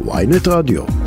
ויינט 0.00 0.48
רדיו. 0.48 1.03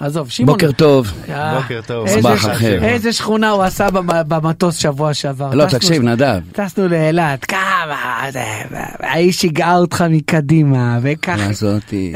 עזוב, 0.00 0.30
שמעון. 0.30 0.52
בוקר 0.52 0.72
טוב. 0.72 1.12
אה, 1.28 1.60
בוקר 1.60 1.80
טוב. 1.86 2.06
איזה 2.06 2.20
סבח 2.20 2.42
ש- 2.42 2.44
אחר. 2.46 2.84
איזה 2.84 3.12
שכונה 3.12 3.50
הוא 3.50 3.62
עשה 3.62 3.90
במ- 3.90 4.28
במטוס 4.28 4.76
שבוע 4.76 5.14
שעבר. 5.14 5.50
לא, 5.54 5.64
תקשיב, 5.66 6.02
נדב. 6.02 6.40
טסנו 6.52 6.88
לאילת, 6.88 7.44
כמה, 7.44 7.96
זה, 8.32 8.42
האיש 9.00 9.36
שיגעה 9.40 9.76
אותך 9.76 10.04
מקדימה, 10.10 10.98
וככה. 11.02 11.52
זאתי. 11.52 12.12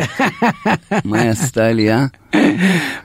מה 1.04 1.20
היא 1.20 1.30
עשתה 1.30 1.72
לי, 1.72 1.92
אה? 1.92 2.06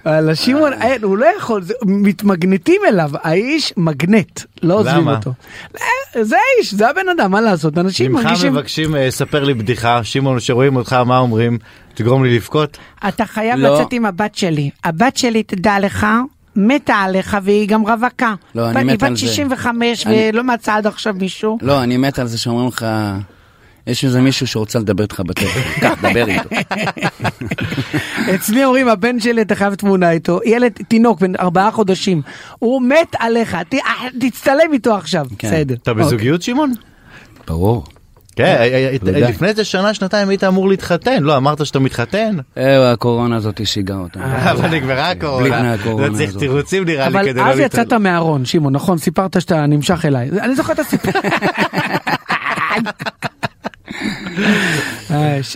אבל 0.05 0.33
שמעון, 0.35 0.73
אין, 0.73 1.03
הוא 1.03 1.17
לא 1.17 1.25
יכול, 1.37 1.61
מתמגנטים 1.85 2.81
אליו, 2.87 3.09
האיש 3.23 3.73
מגנט, 3.77 4.41
לא 4.63 4.73
עוזבים? 4.79 5.07
אותו. 5.07 5.33
אה, 5.81 6.23
זה 6.23 6.35
האיש, 6.57 6.73
זה 6.73 6.89
הבן 6.89 7.09
אדם, 7.17 7.31
מה 7.31 7.41
לעשות, 7.41 7.77
אנשים 7.77 8.11
ממך 8.11 8.23
מרגישים... 8.25 8.53
מבקשים, 8.53 8.95
אה, 8.95 9.11
ספר 9.11 9.43
לי 9.43 9.53
בדיחה, 9.53 10.03
שמעון, 10.03 10.39
שרואים 10.39 10.75
אותך, 10.75 10.93
מה 10.93 11.17
אומרים? 11.17 11.57
תגרום 11.95 12.23
לי 12.23 12.35
לבכות? 12.35 12.77
אתה 13.07 13.25
חייב 13.25 13.59
לא. 13.59 13.73
לצאת 13.73 13.93
עם 13.93 14.05
הבת 14.05 14.35
שלי. 14.35 14.69
הבת 14.83 15.17
שלי, 15.17 15.43
תדע 15.43 15.79
לך, 15.79 16.07
מתה 16.55 16.93
עליך 16.95 17.37
והיא 17.43 17.67
גם 17.67 17.81
רווקה. 17.81 18.33
לא, 18.55 18.69
אני 18.69 18.79
היא 18.79 18.85
מת 18.85 18.93
בת 18.97 19.03
על 19.03 19.15
זה. 19.15 19.27
65 19.27 20.07
אני- 20.07 20.29
ולא 20.33 20.43
מצאה 20.43 20.75
עד 20.75 20.87
עכשיו 20.87 21.13
מישהו. 21.13 21.57
לא, 21.61 21.83
אני 21.83 21.97
מת 21.97 22.19
על 22.19 22.27
זה 22.27 22.37
שאומרים 22.37 22.67
לך, 22.67 22.85
יש 23.87 24.05
איזה 24.05 24.21
מישהו 24.21 24.47
שרוצה 24.47 24.79
לדבר 24.79 25.03
איתך 25.03 25.19
בטלפון. 25.19 25.61
קח, 25.81 25.93
דבר 26.01 26.27
איתו. 26.27 26.49
אצלי 28.35 28.65
אומרים, 28.65 28.87
הבן 28.87 29.19
שלי, 29.19 29.41
אתה 29.41 29.55
חייב 29.55 29.75
תמונה 29.75 30.11
איתו, 30.11 30.39
ילד, 30.45 30.71
תינוק 30.87 31.19
בן 31.19 31.35
ארבעה 31.39 31.71
חודשים, 31.71 32.21
הוא 32.59 32.81
מת 32.81 33.15
עליך, 33.19 33.55
אה, 33.55 33.61
תצטלם 34.19 34.73
איתו 34.73 34.95
עכשיו, 34.95 35.25
כן. 35.39 35.47
בסדר. 35.47 35.75
אתה 35.83 35.93
בזוגיות, 35.93 36.41
שמעון? 36.41 36.73
ברור. 37.47 37.83
כן, 38.35 38.43
אה, 38.43 38.63
אה, 38.63 38.95
אה. 39.15 39.29
לפני 39.29 39.47
איזה 39.47 39.63
שנה, 39.63 39.93
שנתיים 39.93 40.29
היית 40.29 40.43
אמור 40.43 40.69
להתחתן, 40.69 41.23
לא, 41.23 41.37
אמרת 41.37 41.65
שאתה 41.65 41.79
מתחתן? 41.79 42.35
אה, 42.57 42.91
הקורונה 42.91 43.35
הזאת 43.35 43.67
שיגעה 43.67 43.97
אותנו. 43.97 44.23
אבל 44.25 44.69
נגמרה 44.69 44.95
בלי 44.95 45.11
הקורונה. 45.11 45.49
בני 45.59 45.69
הקורונה 45.73 46.07
לא 46.07 46.13
צריך 46.13 46.29
הזאת. 46.29 46.39
תירוצים 46.39 46.85
נראה 46.85 47.09
לי 47.09 47.15
אבל 47.19 47.25
כדי 47.25 47.39
לא 47.39 47.45
אז 47.45 47.59
להתחתן. 47.59 47.81
יצאת 47.81 47.93
מהארון, 47.93 48.45
שמעון, 48.45 48.73
נכון? 48.73 48.97
סיפרת 48.97 49.41
שאתה 49.41 49.65
נמשך 49.65 50.05
אליי. 50.05 50.29
אני 50.41 50.55
זוכר 50.55 50.73
את 50.73 50.79
הסיפור. 50.79 51.13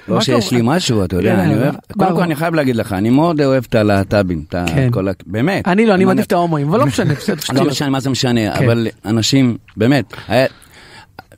לא 0.07 0.15
מה 0.15 0.21
שיש 0.21 0.51
לי? 0.51 0.59
משהו, 0.63 1.03
אתה 1.05 1.15
כן, 1.15 1.21
יודע, 1.23 1.33
אני 1.43 1.53
אבל- 1.55 1.63
אוהב, 1.63 1.75
קודם. 1.97 2.15
כל 2.15 2.21
אני 2.21 2.35
חייב 2.35 2.53
להגיד 2.55 2.75
לך, 2.75 2.93
אני 2.93 3.09
מאוד 3.09 3.41
אוהב 3.41 3.63
את 3.69 3.75
הלהט"בים, 3.75 4.43
כן. 4.49 4.87
כל 4.91 5.07
ה... 5.07 5.11
באמת. 5.27 5.67
אני 5.67 5.85
לא, 5.85 5.93
אני. 5.93 6.05
מעדיף 6.05 6.25
את 6.25 6.31
ההומואים, 6.31 6.69
אבל 6.69 6.79
לא 6.79 6.85
משנה, 6.85 7.13
בסדר, 7.13 7.35
לא. 7.53 7.63
משנה 7.65 7.89
מה 7.89 7.99
זה 7.99 8.09
משנה, 8.09 8.57
כן. 8.57 8.63
אבל 8.65 8.87
אנשים, 9.05 9.57
באמת, 9.77 10.13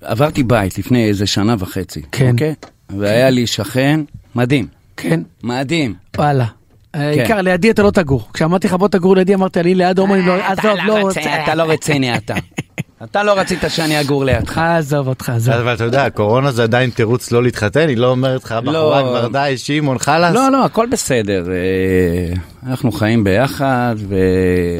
עברתי 0.01 0.43
בית 0.43 0.77
לפני 0.77 1.07
איזה 1.07 1.27
שנה 1.27 1.55
וחצי, 1.59 2.01
כן. 2.11 2.31
אוקיי? 2.31 2.53
והיה 2.97 3.29
לי 3.29 3.47
שכן 3.47 3.99
מדהים, 4.35 4.67
כן, 4.97 5.19
מדהים. 5.43 5.93
וואלה. 6.17 6.45
כן. 6.93 6.99
העיקר, 6.99 7.41
לידי 7.41 7.71
אתה 7.71 7.83
לא 7.83 7.91
תגור. 7.91 8.29
כשאמרתי 8.33 8.67
לך 8.67 8.73
בוא 8.73 8.87
תגור 8.87 9.15
לידי, 9.15 9.33
אמרתי, 9.33 9.59
אני 9.59 9.75
ליד 9.75 9.99
הומואים, 9.99 10.27
לא, 10.27 10.33
עזוב, 10.33 10.79
לא 10.85 10.99
רוצה. 11.01 11.43
אתה 11.43 11.55
לא 11.55 11.63
רציני 11.63 12.15
אתה. 12.15 12.33
אתה 13.03 13.23
לא 13.23 13.39
רצית 13.39 13.59
שאני 13.69 14.01
אגור 14.01 14.25
לידך. 14.25 14.57
עזוב 14.57 15.07
אותך, 15.07 15.29
עזוב. 15.29 15.53
אבל 15.53 15.73
אתה 15.73 15.83
יודע, 15.83 16.05
הקורונה 16.05 16.51
זה 16.51 16.63
עדיין 16.63 16.89
תירוץ 16.89 17.31
לא 17.31 17.43
להתחתן, 17.43 17.89
היא 17.89 17.97
לא 17.97 18.07
אומרת 18.07 18.43
לך, 18.43 18.51
בחורה 18.51 19.01
כבר 19.01 19.27
די, 19.27 19.57
שמעון, 19.57 19.97
חלאס. 19.97 20.35
לא, 20.35 20.51
לא, 20.51 20.65
הכל 20.65 20.87
בסדר. 20.91 21.45
אה, 21.51 22.33
אנחנו 22.69 22.91
חיים 22.91 23.23
ביחד, 23.23 23.95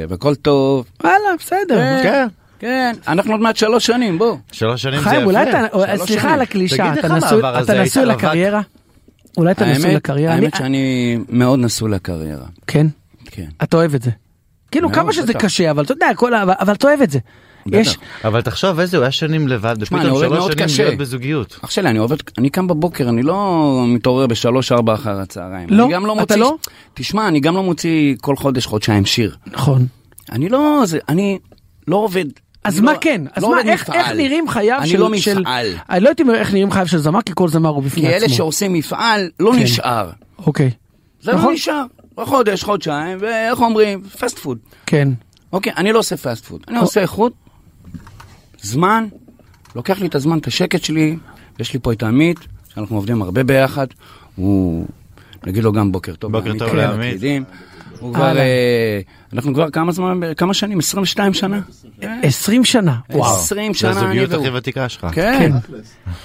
והכל 0.10 0.36
טוב. 0.36 0.86
וואלה, 1.04 1.18
בסדר. 1.40 2.04
כן. 2.04 2.28
כן, 2.62 2.94
אנחנו 3.08 3.32
עוד 3.32 3.42
מעט 3.42 3.56
שלוש 3.56 3.86
שנים, 3.86 4.18
בוא. 4.18 4.38
שלוש 4.52 4.82
שנים 4.82 5.00
זה 5.00 5.04
חיים, 5.04 5.22
יפה. 5.22 5.26
אולי 5.30 5.50
אתה, 5.50 5.66
סליחה. 6.06 6.34
על 6.34 6.42
הקלישה, 6.42 6.94
אתה 6.94 7.82
נשוי-? 7.84 8.06
לקריירה? 8.06 8.62
אולי 9.38 9.52
אתה 9.52 9.66
נשוי 9.66 9.96
לקריירה? 9.96 10.34
אני- 10.34 10.42
האמת 10.46 10.56
שאני 10.56 11.18
מאוד 11.30 11.60
נשוי 11.60 11.92
לקריירה. 11.92 12.46
כן, 12.68 12.88
כן. 13.26 13.46
אתה 13.64 13.78
אוהב 13.78 13.96
את 13.96 14.02
זה. 14.02 14.12
כאילו, 14.72 14.92
כמה 14.92 15.14
שזה. 15.14 15.34
קשה, 15.34 15.72
אבל 15.72 15.84
אתה 15.84 15.92
יודע, 15.92 16.08
אבל- 16.44 16.54
אבל 16.60 16.74
אתה 16.74 16.88
אוהב 16.88 17.02
את 17.02 17.12
זה. 17.12 17.20
יש, 17.72 17.98
אבל 18.26 18.42
תחשוב 18.42 18.80
איזה, 18.80 18.98
הוא 18.98 19.04
היה 19.04 19.12
שנים 19.12 19.48
לבד, 19.48 19.76
ופתאום 19.80 20.02
שלוש 20.20 20.54
שנים. 20.54 20.88
להיות 20.88 20.98
בזוגיות. 21.00 21.60
אח 21.66 21.72
שלי, 21.72 21.90
אני 21.90 22.00
עובד, 22.00 22.18
אני 22.38 22.50
קם 22.50 22.68
בבוקר, 22.68 23.10
אני 23.10 23.24
לא 23.24 23.64
מתעורר 23.88 24.28
בשלוש 24.28 24.72
ארבע 24.72 24.94
אחר 24.94 25.20
הצהריים. 25.20 25.70
לא? 25.70 25.86
אני 25.86 25.94
גם 25.94 26.06
לא 26.06 26.14
אתה 26.14 26.22
מוציא, 26.22 26.36
לא? 26.36 26.56
תשמע, 26.94 27.28
אני 27.28 27.40
גם 27.40 27.56
לא 27.56 27.64
מוציא 27.64 28.16
כל 28.22 28.36
חודש 28.36 28.66
חודשיים 28.66 29.06
שיר. 29.06 29.36
נכון. 29.48 29.86
אני 30.32 30.50
לא, 30.50 30.84
זה, 30.86 31.00
אני 31.10 31.40
לא 31.88 31.96
עובד. 31.96 32.26
אז 32.64 32.78
אני 32.78 32.86
מה 32.86 32.94
לא- 32.94 32.98
כן? 33.02 33.22
אז 33.36 33.44
לא 33.44 33.52
מה, 33.52 33.62
איך 33.62 33.90
מפעל. 33.90 33.98
איך 34.00 34.12
נראים 34.12 34.50
חייו 34.50 34.78
אני 34.80 34.90
של... 34.90 34.98
לא 35.00 35.18
של- 35.18 35.40
מפעל. 35.40 35.68
אני 35.90 36.00
לא 36.04 36.10
הייתי 36.10 36.24
אומר 36.24 36.36
איך 36.36 36.54
נראים 36.54 36.72
חייו 36.72 36.88
של 36.88 36.98
זמר, 36.98 37.22
כי 37.22 37.32
כל 37.36 37.48
זמר 37.48 37.70
הוא 37.70 37.84
בפני 37.84 38.02
כי 38.02 38.08
עצמו. 38.08 38.26
אלה 38.26 38.30
שעושים 38.36 38.74
מפעל, 38.74 39.30
לא 39.40 39.52
כן. 39.56 39.60
נשאר. 39.64 40.10
אוקיי. 40.40 40.72
זה 41.22 41.32
נכון. 41.34 41.46
לא 41.48 41.54
נשאר. 41.54 41.84
חודש, 42.20 42.64
חודשיים, 42.64 43.18
ואיך 43.22 43.60
אומרים? 43.62 44.02
fast 44.04 44.40
food. 44.40 44.58
כן. 44.86 45.10
אוקיי, 45.54 45.74
אני 45.78 45.92
לא 45.92 46.00
עושה 46.00 46.18
fast 46.18 46.46
food. 46.46 46.62
אני 46.68 46.78
עושה 46.78 47.02
איכות, 47.02 47.34
זמן, 48.62 49.08
לוקח 49.76 50.00
לי 50.00 50.08
את 50.08 50.16
הזמן, 50.16 50.38
את 50.38 50.48
השקט 50.48 50.84
שלי, 50.84 51.18
יש 51.60 51.74
לי 51.74 51.80
פה 51.80 51.92
את 51.94 52.04
עמית, 52.04 52.40
שאנחנו 52.74 52.96
עובדים 52.96 53.22
הרבה 53.22 53.44
ביחד, 53.44 53.88
הוא, 54.36 54.86
נגיד 55.48 55.64
לו 55.64 55.72
גם 55.72 55.92
בוקר 55.92 56.16
טוב. 56.16 56.32
בוקר 56.32 56.54
טוב 56.60 56.70
כן, 56.70 56.76
לעמית. 56.78 57.22
הוא 58.02 58.14
כבר. 58.14 58.38
אה, 58.38 59.00
אנחנו 59.34 59.54
כבר 59.54 59.70
כמה 59.70 59.92
זמן, 59.92 60.20
כמה 60.38 60.54
שנים? 60.54 60.80
22 60.80 61.34
שנה? 61.34 61.60
20 62.24 62.66
שנה. 62.66 62.96
וואו. 63.10 63.36
20 63.36 63.74
זה 63.74 63.80
שנה 63.80 63.90
אני 63.92 63.98
הזוגיות 64.00 64.32
והוא. 64.32 64.48
הכי 64.48 64.58
ותיקה 64.58 64.90
שלך. 64.90 65.08
כן. 65.12 65.52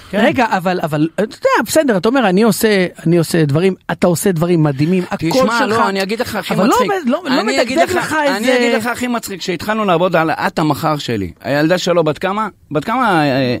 כן. 0.09 0.19
רגע, 0.25 0.45
אבל, 0.49 0.79
אבל, 0.83 1.09
אתה 1.15 1.21
יודע, 1.23 1.37
בסדר, 1.65 1.97
אתה 1.97 2.09
אומר, 2.09 2.29
אני 2.29 2.43
עושה, 2.43 2.85
אני 3.05 3.17
עושה 3.17 3.45
דברים, 3.45 3.75
אתה 3.91 4.07
עושה 4.07 4.31
דברים 4.31 4.63
מדהימים, 4.63 5.03
הקול 5.11 5.29
שלך. 5.31 5.41
תשמע, 5.53 5.65
לא, 5.65 5.89
אני 5.89 6.03
אגיד 6.03 6.21
לך 6.21 6.35
הכי 6.35 6.53
אבל 6.53 6.63
לא 6.67 6.69
מצחיק. 6.75 6.91
עומד- 6.91 7.09
לא- 7.09 7.21
לא 7.25 7.41
אני 7.41 7.61
אגיד 7.61 7.77
מדגדג 7.77 7.91
לך- 7.97 8.03
לך 8.05 8.15
אני 8.27 8.37
איזה- 8.37 8.57
אגיד 8.57 8.75
לך 8.75 8.85
הכי 8.85 9.07
מצחיק, 9.07 9.39
כשהתחלנו 9.39 9.85
לעבוד 9.85 10.15
על 10.15 10.31
את 10.31 10.59
המחר 10.59 10.97
שלי, 10.97 11.31
הילדה 11.41 11.77
שלו 11.77 12.03
בת 12.03 12.17
כמה? 12.17 12.47
בת 12.71 12.83
כמה? 12.85 13.23
אה, 13.25 13.57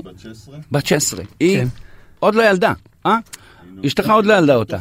בת 0.71 0.85
16. 0.85 1.23
היא 1.39 1.57
כן. 1.61 1.67
עוד 2.19 2.35
לא 2.35 2.49
ילדה, 2.49 2.73
אה? 3.05 3.15
אשתך 3.85 4.09
עוד 4.09 4.25
לא 4.25 4.33
ילדה 4.33 4.55
אותה. 4.55 4.77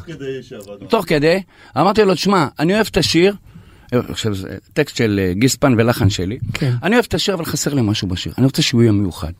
תוך 0.89 1.05
כדי, 1.09 1.43
אמרתי 1.79 2.03
לו, 2.03 2.15
תשמע, 2.15 2.47
אני 2.59 2.75
אוהב 2.75 2.87
את 2.91 2.97
השיר, 2.97 3.34
אה, 3.95 4.01
עכשיו 4.09 4.34
זה 4.34 4.57
טקסט 4.73 4.97
של 4.97 5.21
אה, 5.23 5.33
גיספן 5.34 5.75
ולחן 5.79 6.11
שלי, 6.11 6.39
כן. 6.53 6.73
אני 6.83 6.95
אוהב 6.95 7.05
את 7.09 7.15
השיר, 7.15 7.34
אבל 7.34 7.45
חסר 7.45 7.75
לי 7.75 7.83
משהו 7.83 8.09
בשיר, 8.09 8.33
אני 8.39 8.47
רוצה 8.47 8.62
שהוא 8.62 8.83
יהיה 8.83 8.93
מיוחד. 8.93 9.33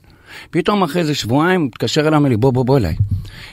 פתאום 0.51 0.83
אחרי 0.83 1.03
איזה 1.03 1.15
שבועיים, 1.15 1.61
הוא 1.61 1.69
התקשר 1.69 2.01
אליי, 2.09 2.17
אמר 2.17 2.29
לי, 2.29 2.37
בוא, 2.37 2.53
בוא, 2.53 2.65
בוא 2.65 2.79
אליי. 2.79 2.95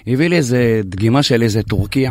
הביא 0.08 0.28
לי 0.28 0.36
איזה 0.36 0.82
דגימה 0.84 1.24
של 1.24 1.42
איזה 1.42 1.64
טורקי, 1.64 2.08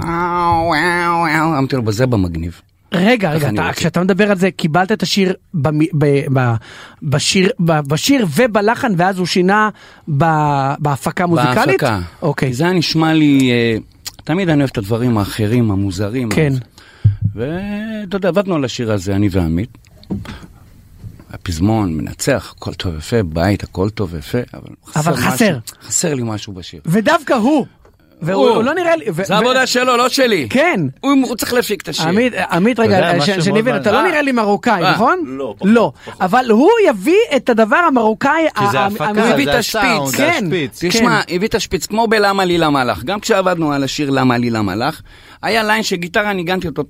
אמרתי 1.59 1.77
לו, 1.77 1.83
בזה 1.83 2.07
במגניב. 2.07 2.61
רגע, 2.95 3.31
רגע, 3.31 3.51
אתה. 3.51 3.71
כשאתה 3.77 4.01
מדבר 4.01 4.31
על 4.31 4.39
זה, 4.39 4.51
קיבלת 4.51 4.93
את 4.93 5.03
השיר 5.03 5.33
במ, 5.55 5.79
ב, 5.79 6.05
ב, 6.39 6.53
בשיר, 7.03 7.51
ב, 7.61 7.81
בשיר 7.81 8.27
ובלחן, 8.37 8.93
ואז 8.97 9.19
הוא 9.19 9.27
שינה 9.27 9.69
ב, 10.17 10.25
בהפקה 10.79 11.27
מוזיקלית? 11.27 11.57
בהפקה. 11.83 12.01
אוקיי. 12.23 12.49
כי 12.49 12.55
זה 12.55 12.65
היה 12.65 12.73
נשמע 12.73 13.13
לי, 13.15 13.51
אה, 13.51 13.77
תמיד 14.25 14.49
אני 14.49 14.59
אוהב 14.61 14.71
את 14.73 14.79
הדברים 14.79 15.19
האחרים, 15.19 15.71
המוזרים. 15.71 16.29
כן. 16.31 16.53
ואתה 17.35 18.17
יודע, 18.17 18.29
עבדנו 18.29 18.55
על 18.55 18.65
השיר 18.65 18.93
הזה, 18.93 19.17
אני 19.17 19.29
ועמית. 19.33 19.79
הפזמון, 21.33 21.97
מנצח, 21.97 22.55
הכל 22.57 22.75
טוב 22.75 22.95
ויפה, 22.95 23.23
בית, 23.23 23.63
הכל 23.63 23.91
טוב 23.91 24.15
ויפה, 24.15 24.39
אבל 24.55 24.63
אבל 24.97 25.13
משהו- 25.13 25.25
חסר. 25.31 25.59
חסר 25.83 26.15
לי 26.15 26.23
משהו 26.25 26.53
בשיר. 26.53 26.81
ודווקא 26.87 27.35
הוא. 27.35 27.67
והוא 28.23 28.49
הוא 28.49 28.63
לא 28.63 28.75
נראה 28.75 28.97
לי... 28.97 29.05
ו- 29.15 29.25
זה 29.25 29.35
ו- 29.35 29.37
עבודה 29.37 29.67
שלו, 29.67 29.97
לא 29.97 30.09
שלי. 30.09 30.47
כן. 30.51 30.81
הוא 31.01 31.13
הוא 31.29 31.37
צריך 31.37 31.53
להפיק 31.53 31.83
את 31.83 31.89
השיר. 31.89 32.09
עמית, 32.09 32.33
עמית 32.51 32.81
רגע, 32.81 33.21
שאני 33.21 33.61
מבין, 33.61 33.77
אתה 33.77 33.93
לא. 33.93 34.03
נראה 34.03 34.23
לי 34.23 34.33
מרוקאי, 34.33 34.85
אה, 34.85 34.93
נכון? 34.93 35.23
לא, 35.27 35.55
פחות, 35.59 35.71
לא, 35.71 35.93
אבל 36.21 36.45
הוא 36.51 36.71
יביא 36.89 37.19
את 37.37 37.49
הדבר 37.49 37.77
המרוקאי. 37.77 38.47
כי 38.55 38.65
זה 38.73 38.81
הפקה, 38.81 39.15
זה 39.45 39.59
השפיץ, 39.59 40.11
זה 40.11 40.17
כן. 40.17 40.45
השפיץ. 40.45 40.85
תשמע, 40.85 41.21
הביא 41.31 41.49
את 41.49 41.55
השפיץ 41.55 41.87
כמו 41.87 42.07
בלמה 42.07 42.45
לי 42.45 42.59
למה 42.59 42.85
לך. 42.85 43.05
גם 43.05 43.21
כשעבדנו 43.21 43.73
על 43.73 43.85
השיר 43.85 44.11
למה 44.11 44.39
לי 44.39 44.51
למה 44.51 44.75
לך, 44.75 45.01
היה 45.43 45.63
ליין 45.63 45.83
שגיטרה 45.83 46.33
ניגנתי 46.33 46.67
אותו 46.67 46.85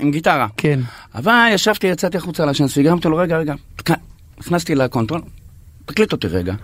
עם 0.00 0.10
גיטרה. 0.10 0.46
כן. 0.56 0.80
אבל 1.14 1.32
ישבתי, 1.50 1.86
יצאתי 1.86 2.16
החוצה 2.16 2.46
לשנס 2.46 2.76
וגרמתי 2.76 3.08
לו, 3.08 3.16
רגע, 3.16 3.38
רגע, 3.38 3.54
כאן." 3.84 3.96
נכנסתי 4.40 4.74
לקונטרול, 4.74 5.20
תקליט 5.86 6.12
אותי 6.12 6.26
רגע, 6.26 6.54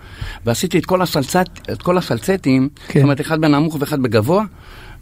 ועשיתי 0.45 0.79
את 0.79 0.85
כל, 0.85 1.01
הפלצת, 1.01 1.45
את 1.71 1.81
כל 1.81 1.97
הפלצטים, 1.97 2.69
כן. 2.87 2.99
זאת 2.99 3.03
אומרת, 3.03 3.21
אחד 3.21 3.41
בנמוך 3.41 3.77
ואחד 3.79 4.01
בגבוה, 4.01 4.43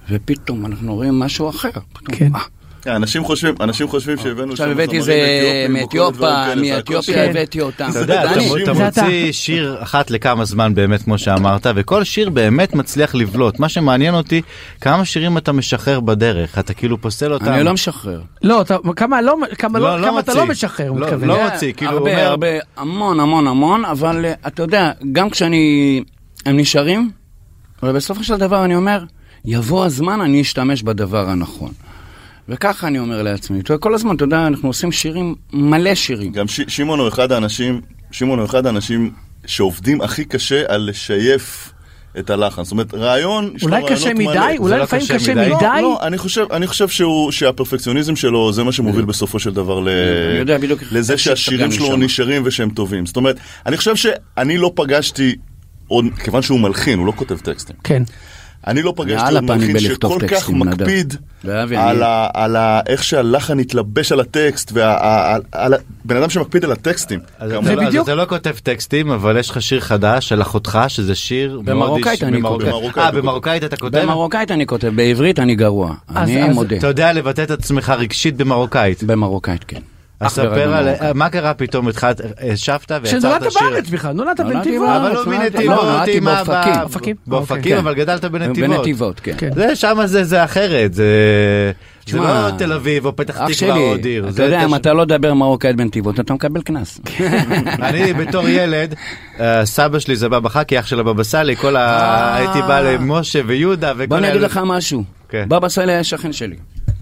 ופתאום 0.09 0.65
אנחנו 0.65 0.95
רואים 0.95 1.19
משהו 1.19 1.49
אחר. 1.49 1.69
פתאום, 1.93 2.17
כן. 2.17 2.35
אה, 2.35 2.39
כן, 2.39 2.54
אנשים 2.87 3.23
חושבים, 3.23 3.55
אנשים 3.61 3.87
חושבים 3.87 4.17
שהבאנו 4.17 4.51
עכשיו 4.51 4.65
שם 4.65 4.71
הבאתי 4.71 5.01
זמרים 5.01 5.03
זה 5.03 5.65
אתיופים 5.85 5.85
וכל 5.85 6.23
הדברים 6.25 6.73
מאתיופיה. 6.75 7.29
הבאתי 7.29 7.61
אותם. 7.61 7.87
אתה 7.89 7.99
יודע, 7.99 8.23
אתה. 8.31 8.73
מוציא 8.73 9.31
שיר 9.31 9.77
אחת 9.83 10.11
לכמה 10.11 10.45
זמן 10.45 10.75
באמת, 10.75 11.01
כמו 11.01 11.17
שאמרת, 11.17 11.67
וכל 11.75 12.03
שיר 12.03 12.29
באמת 12.29 12.75
מצליח 12.75 13.15
לבלוט. 13.15 13.59
מה 13.59 13.69
שמעניין 13.69 14.15
אותי, 14.15 14.41
כמה 14.81 15.05
שירים 15.05 15.37
אתה 15.37 15.51
משחרר 15.51 15.99
בדרך, 15.99 16.59
אתה 16.59 16.73
כאילו 16.73 17.01
פוסל 17.01 17.33
אותם. 17.33 17.45
אני 17.45 17.63
לא 17.63 17.73
משחרר. 17.73 18.21
לא, 18.43 18.63
כמה 18.95 19.21
לא- 19.21 19.35
כמה 19.57 19.79
לא- 19.79 20.01
לא, 20.01 20.07
כמה 20.07 20.19
אתה. 20.19 20.33
לא 20.33 20.45
משחרר, 20.45 20.87
הוא 20.89 20.99
לא, 20.99 21.05
מתכוון. 21.07 21.27
לא 21.27 21.43
מוציא, 21.51 21.73
כאילו 21.73 21.91
הוא 21.91 21.97
הרבה, 21.99 22.11
אומר- 22.11 22.27
הרבה, 22.29 22.47
המון, 22.77 23.19
המון, 23.19 23.47
המון, 23.47 23.85
אבל 23.85 24.25
אה, 24.25 24.33
אתה 24.47 24.63
יודע, 24.63 24.91
גם 25.11 25.29
כשאני... 25.29 26.03
הם 26.45 26.57
נשארים, 26.57 27.11
אבל 27.83 27.91
בסופו 27.91 28.23
של 28.23 28.37
דבר 28.37 28.65
אני 28.65 28.75
אומר, 28.75 29.03
יבוא 29.45 29.85
הזמן, 29.85 30.21
אני 30.21 30.41
אשתמש 30.41 30.83
בדבר 30.83 31.29
הנכון. 31.29 31.71
וככה 32.49 32.87
אני 32.87 32.99
אומר 32.99 33.21
לעצמי. 33.23 33.59
אתה 33.59 33.71
יודע, 33.73 33.81
כל 33.81 33.93
הזמן, 33.93 34.15
אתה 34.15 34.23
יודע, 34.23 34.47
אנחנו 34.47 34.69
עושים 34.69 34.91
שירים, 34.91 35.35
מלא 35.53 35.95
שירים. 35.95 36.31
גם 36.31 36.47
ש- 36.47 36.61
שמעון 36.67 36.99
הוא 36.99 37.07
אחד 37.07 37.31
האנשים, 37.31 37.81
שמעון 38.11 38.39
הוא 38.39 38.45
אחד 38.45 38.65
האנשים 38.65 39.11
שעובדים 39.45 40.01
הכי 40.01 40.25
קשה 40.25 40.63
על 40.67 40.81
לשייף 40.89 41.71
את 42.19 42.29
הלחן. 42.29 42.63
זאת 42.63 42.71
אומרת, 42.71 42.93
רעיון, 42.93 43.51
יש 43.55 43.63
לו 43.63 43.69
אולי 43.69 43.81
רעיונות 43.81 43.99
קשה 43.99 44.13
מלא. 44.13 44.31
מדי? 44.31 44.55
אולי 44.57 44.77
לא 44.77 44.83
לפעמים 44.83 45.05
קשה 45.05 45.15
קשה 45.15 45.35
מדי? 45.35 45.53
מדי? 45.55 45.65
לא, 45.65 45.81
לא, 45.81 45.99
אני 46.01 46.17
חושב, 46.17 46.45
אני 46.51 46.67
חושב 46.67 46.87
שהוא, 46.87 47.31
שהפרפקציוניזם 47.31 48.15
שלו 48.15 48.53
זה 48.53 48.63
מה 48.63 48.71
שמוביל 48.71 49.05
בסופו 49.05 49.39
של 49.39 49.53
דבר 49.53 49.79
ל... 49.79 49.87
יודע 50.39 50.57
בדיוק 50.57 50.79
לזה 50.91 51.17
שהשירים 51.17 51.71
שלו 51.71 51.85
שם. 51.85 52.03
נשארים 52.03 52.41
ושהם 52.45 52.69
טובים. 52.69 53.05
זאת 53.05 53.15
אומרת, 53.15 53.35
אני 53.65 53.77
חושב 53.77 53.95
שאני 53.95 54.57
לא 54.57 54.71
פגשתי 54.75 55.35
עוד, 55.87 56.05
כיוון 56.23 56.41
שהוא 56.41 56.59
מלחין, 56.59 56.99
הוא 56.99 57.07
לא 57.07 57.13
כותב 57.15 57.37
טקסטים. 57.37 57.75
כן. 57.83 58.03
אני 58.67 58.81
לא 58.81 58.93
פגשתי 58.95 59.33
עוד 59.35 59.43
הפנים 59.43 59.71
מלחין 59.73 59.95
שכל 59.95 60.19
כך. 60.27 60.49
מקפיד 60.49 61.15
ואבי, 61.43 61.77
על, 61.77 62.03
ה, 62.03 62.27
על 62.33 62.55
ה, 62.55 62.79
איך 62.87 63.03
שהלחן 63.03 63.59
התלבש 63.59 64.11
על 64.11 64.19
הטקסט, 64.19 64.71
בן 66.05 66.17
אדם 66.17 66.29
שמקפיד 66.29 66.63
על 66.65 66.71
הטקסטים. 66.71 67.19
אז. 67.39 67.51
אתה, 67.51 67.61
זה 67.65 67.75
לא, 67.75 67.81
אז 67.81 67.87
בדיוק- 67.87 68.03
אתה 68.07 68.15
לא 68.15 68.25
כותב 68.29 68.51
טקסטים, 68.63 69.11
אבל 69.11 69.37
יש 69.39 69.49
לך 69.49 69.61
שיר 69.61 69.79
חדש 69.79 70.29
של 70.29 70.41
אחותך, 70.41 70.79
שזה 70.87 71.15
שיר 71.15 71.61
במרוקאית 71.65 72.23
אני. 72.23 72.41
כותב. 72.41 72.71
אה, 72.97 73.11
במרוקאית 73.11 73.63
אתה 73.63 73.77
כותב? 73.77 73.97
במרוקאית 73.99 74.51
אני 74.51 74.65
כותב, 74.65 74.91
בעברית 74.95 75.39
אני 75.39 75.55
גרוע. 75.55 75.93
אז- 76.07 76.29
אני 76.29 76.49
אז- 76.49 76.55
מודה. 76.55 76.77
אתה 76.77 76.87
יודע 76.87 77.13
לבטא 77.13 77.41
את 77.41 77.51
עצמך 77.51 77.93
רגשית 77.97 78.37
במרוקאית. 78.37 79.03
במרוקאית, 79.03 79.63
כן. 79.63 79.79
אז 80.19 80.31
אך 80.31 80.37
ורק 80.37 80.49
ספר 80.53 80.73
על. 80.75 80.87
מה 81.15 81.29
קרה 81.29 81.53
פתאום, 81.53 81.87
התחלת, 81.87 82.21
ישבת 82.43 82.91
ויצרת 83.01 83.21
שנולדת 83.21 83.51
שיר. 83.51 83.61
בארץ 83.69 83.89
בכלל, 83.89 84.11
נולדת 84.11 84.39
בנתיבות. 84.39 84.89
אבל 84.89 85.13
לא 85.13 85.25
לא, 85.65 85.83
נולדתי 85.83 86.17
עם 86.17 86.27
אבא- 86.27 86.43
באופקים. 86.53 86.81
אופקים? 86.81 87.15
באופקים, 87.27 87.57
אוקיי. 87.57 87.77
אבל 87.79 87.93
גדלת 87.93 88.25
בנתיבות. 88.25 88.69
בנתיבות, 88.77 89.19
כן. 89.19 89.33
כן. 89.37 89.49
זה 89.55 89.75
שם 89.75 89.97
זה 90.05 90.23
זה 90.23 90.43
אחרת, 90.43 90.93
זה 90.93 91.05
זה 92.07 92.17
לא 92.19 92.49
תל 92.57 92.73
אביב 92.73 93.05
או 93.05 93.15
פתח 93.15 93.33
תקווה 93.51 93.75
או 93.75 93.81
עוד 93.81 94.05
עיר. 94.05 94.23
אתה 94.23 94.31
זה 94.31 94.43
יודע, 94.43 94.63
אם. 94.65 94.75
אתה 94.75 94.93
לא 94.93 95.03
מדבר 95.03 95.33
מרוקאית 95.33 95.75
בנתיבות, 95.75 96.19
אתה 96.19 96.33
מקבל 96.33 96.61
קנס. 96.61 96.99
אני 97.87 98.13
בתור 98.13 98.49
ילד, 98.49 98.95
אה, 99.39 99.65
סבא 99.65 99.99
שלי 99.99 100.15
זה 100.15 100.29
בבא 100.29 100.49
חכי, 100.49 100.79
אח 100.79 100.85
של 100.85 100.99
הבבא 100.99 101.23
סאלי, 101.23 101.55
כל 101.55 101.75
ה... 101.75 102.35
הייתי 102.35 102.61
בא 102.67 102.79
למשה 102.81 103.39
ויהודה 103.45 103.93
וכל 103.95 104.05
בוא 104.05 104.17
אני 104.17 104.29
אגיד. 104.29 104.41
לך 104.41 104.59
משהו. 104.65 105.03
כן. 105.29 105.45
בבא 105.47 105.69
סאלי 105.69 105.91
היה 105.93 106.03
שכן 106.03 106.33
שלי. 106.33 106.55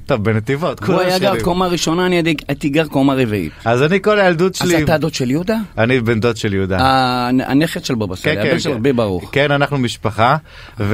טוב, 0.06 0.24
בנתיבות, 0.24 0.80
הוא 0.80 0.86
כולם 0.86 1.00
היה 1.00 1.20
גר 1.20 1.34
שלי. 1.34 1.42
קומה 1.44 1.68
ראשונה, 1.68 2.06
אני 2.06 2.22
הייתי- 2.48 2.70
גר 2.70 2.88
קומה 2.88 3.14
רביעית. 3.14 3.52
אז 3.66 3.84
אני 3.84 4.02
כל 4.02 4.20
הילדות 4.20 4.52
אז 4.62 4.70
שלי, 4.70 4.84
אתה 4.84 4.98
דוד 4.98 5.14
של 5.14 5.32
יהודה? 5.32 5.58
אני 5.78 6.00
בן 6.02 6.20
דוד 6.20 6.38
של 6.38 6.54
יהודה. 6.54 6.78
הנ- 6.82 7.42
הנכד 7.42 7.86
של 7.86 7.96
בבא 7.96 8.16
סאלי, 8.16 8.50
הבן 8.50 8.60
של 8.60 8.72
רבי 8.72 8.94
ברוך. 8.94 9.30
כן, 9.32 9.52
אנחנו 9.52 9.78
משפחה, 9.78 10.36
וכל 10.80 10.88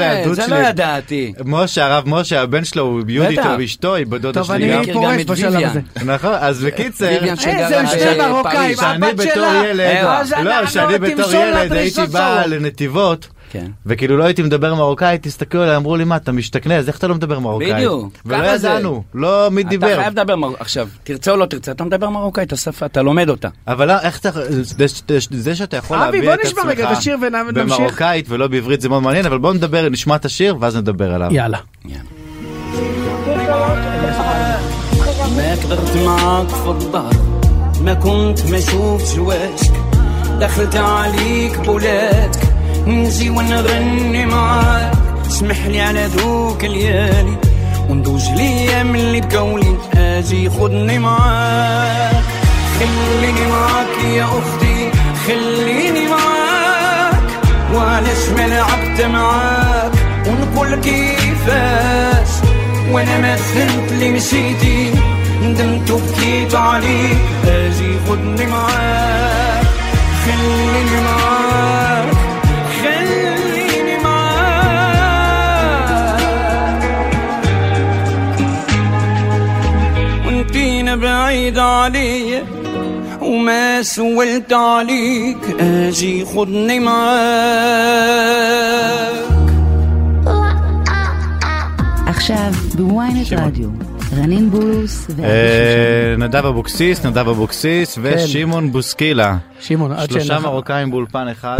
אה, 0.00 0.10
הילדות 0.10 0.36
זה 0.36 0.42
שלי, 0.42 0.50
לא 0.62 0.66
ידעתי. 0.68 1.32
משה, 1.44 1.86
הרב 1.86 2.04
משה, 2.06 2.42
הבן 2.42 2.64
שלו 2.64 2.82
הוא 2.82 3.00
יהודית, 3.08 3.38
בטח. 3.38 3.46
אשתו 3.64 3.94
היא 3.94 4.06
בת 4.06 4.20
דודה 4.20 4.40
טוב, 4.40 4.46
שלי 4.48 4.64
אני 4.64 4.72
גם. 4.74 4.80
מכיר 4.80 4.94
פורש 4.94 5.14
גם 5.14 5.20
את 5.20 5.26
בשלב. 5.26 5.54
הזה. 5.64 5.80
נכון, 6.14 6.34
אז 6.40 6.64
בקיצר, 6.64 7.08
איזה 7.08 7.36
שני 7.36 7.52
בפריז. 7.52 8.18
מרוקאים, 8.18 8.76
שאני 8.76 9.06
הבת 9.10 9.22
שלה. 9.34 9.62
אה, 9.80 10.20
אז 10.20 10.32
לא, 10.42 10.66
שאני 10.66 10.98
בתור 10.98 11.32
ילד 11.32 11.72
הייתי 11.72 12.06
בא. 12.12 12.42
לנתיבות, 12.46 13.28
כן. 13.51 13.65
וכאילו 13.85 14.17
לא 14.17 14.23
הייתי 14.23 14.41
מדבר 14.41 14.75
מרוקאית, 14.75 15.25
הסתכלו 15.25 15.61
עליי, 15.61 15.75
אמרו 15.75 15.95
לי, 15.97 16.03
מה, 16.03 16.15
אתה 16.15 16.31
משתכנז, 16.31 16.87
איך 16.87 16.97
אתה 16.97 17.07
לא 17.07 17.15
מדבר 17.15 17.39
מרוקאית? 17.39 17.75
בדיוק, 17.75 18.13
ולא 18.25 18.37
ככה 18.43 18.57
זה. 18.57 18.67
ידענו, 18.67 19.03
לא 19.13 19.47
מי 19.51 19.61
אתה 19.61 19.69
דיבר. 19.69 19.95
חייב 20.01 20.13
לדבר 20.19 20.35
מרוקאית. 20.35 20.61
עכשיו, 20.61 20.87
תרצה 21.03 21.31
או 21.31 21.37
לא 21.37 21.45
תרצה, 21.45 21.71
אתה 21.71 21.83
מדבר 21.83 22.09
מרוקאית, 22.09 22.53
השפה, 22.53 22.85
אתה 22.85 23.01
לומד 23.01 23.29
אותה. 23.29 23.49
אבל 23.67 23.87
לא, 23.87 23.93
איך 24.01 24.19
אתה, 24.19 24.29
זה- 24.61 24.85
זה 25.31 25.55
שאתה 25.55 25.77
יכול 25.77 25.97
אבי, 25.97 26.05
להביע 26.17 26.35
בוא 26.35 26.41
את 26.41 26.45
נשמע 26.45 26.61
רגע 26.65 26.83
את 26.83 26.87
עצמך 26.87 26.97
השיר 26.97 27.17
ונמשיך. 27.21 27.77
במרוקאית 27.79 28.25
ולא 28.29 28.47
בעברית 28.47 28.81
זה 28.81 28.89
מאוד 28.89 29.03
מעניין, 29.03 29.25
אבל 29.25 29.37
בוא 29.37 29.53
נדבר, 29.53 29.89
נשמע 29.89 30.15
את 30.15 30.25
השיר 30.25 30.55
ואז 30.59 30.75
נדבר 30.77 31.13
עליו. 31.13 31.29
יאללה. 31.33 31.57
ما 35.37 35.55
قدرت 35.63 35.97
معاك 35.97 36.47
في 36.47 36.67
الظهر 36.67 37.13
ما 37.85 37.93
كنت 37.93 38.45
ما 38.51 38.59
شوفش 38.59 39.15
وجهك 39.17 39.71
دخلت 40.39 40.75
عليك 40.75 41.57
بولادك 41.59 42.39
نجي 42.86 43.30
ونغني 43.30 44.26
معاك. 44.26 44.92
اسمح 45.26 45.66
لي 45.66 45.80
على 45.80 46.06
ذوك 46.06 46.64
الليالي 46.64 47.36
وندوج 47.88 48.22
الأيام 48.28 48.94
اللي 48.94 49.20
بقولي. 49.20 49.76
آجي 49.96 50.50
خدني 50.50 50.98
معاك. 50.98 52.24
خليني 52.78 53.46
معاك 53.50 54.14
يا 54.14 54.24
أختي 54.24 54.90
خليني 55.26 56.08
معاك. 56.08 57.22
وعلاش 57.74 58.28
ما 58.36 58.48
لعبت 58.48 59.00
معاك؟ 59.00 59.92
ونقول 60.26 60.74
كيفاش؟ 60.74 62.28
وأنا 62.90 63.18
ما 63.18 63.36
فهمت 63.36 63.92
اللي 63.92 64.10
مشيتي. 64.10 64.90
ندمت 65.42 65.90
وبكيت 65.90 66.54
عليك. 66.54 67.18
عليا 81.65 82.43
وما 83.21 83.83
سولت 83.83 84.53
عليك 84.53 85.37
اجي 85.59 86.25
خدني 86.25 86.79
معاك 86.79 87.01
עכשיו 92.07 92.51
בוויינט 92.75 93.33
רדיו, 93.33 93.69
רנין 94.17 94.49
בולוס 94.49 95.07
ואבי 95.09 95.23
אה, 95.23 96.15
נדב 96.17 96.45
אבוקסיס, 96.45 97.05
נדב 97.05 97.27
אבוקסיס 97.29 97.95
כן. 97.95 98.01
ושמעון 98.03 98.71
בוסקילה. 98.71 99.37
שמעון, 99.59 99.91
עד 99.91 100.09
שלושה 100.09 100.25
שאין 100.25 100.37
לך- 100.37 100.43
מרוקאים 100.45 100.91
באולפן 100.91 101.27
אחד. 101.31 101.57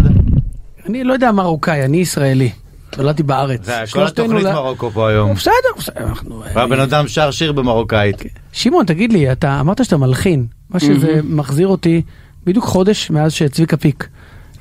אני 0.90 1.04
לא 1.04 1.14
יודע 1.14 1.32
מרוקאי, 1.32 1.86
אני 1.86 1.98
ישראלי. 1.98 2.50
נולדתי 2.99 3.23
בארץ. 3.23 3.65
זה 3.65 3.85
כל 3.93 4.07
התוכנית 4.07 4.45
מרוקו 4.45 4.91
פה 4.91 5.09
היום. 5.09 5.35
בסדר, 5.35 5.53
בסדר, 5.79 6.05
אנחנו... 6.05 6.43
והבן 6.55 6.81
אדם 6.81 7.09
שר 7.09 7.31
שיר 7.31 7.53
במרוקאית. 7.53 8.23
שמעון, 8.53 8.87
תגיד 8.87 9.13
לי, 9.13 9.33
אתה 9.33 9.61
אמרת 9.61 9.85
שאתה 9.85 9.97
מלחין, 9.97 10.47
מה 10.71 10.81
שזה 10.81 11.21
מחזיר 11.25 11.69
אותי 11.69 12.03
בדיוק 12.45 12.65
חודש 12.65 13.11
מאז 13.11 13.33
שצביקה 13.33 13.77
פיק 13.77 14.09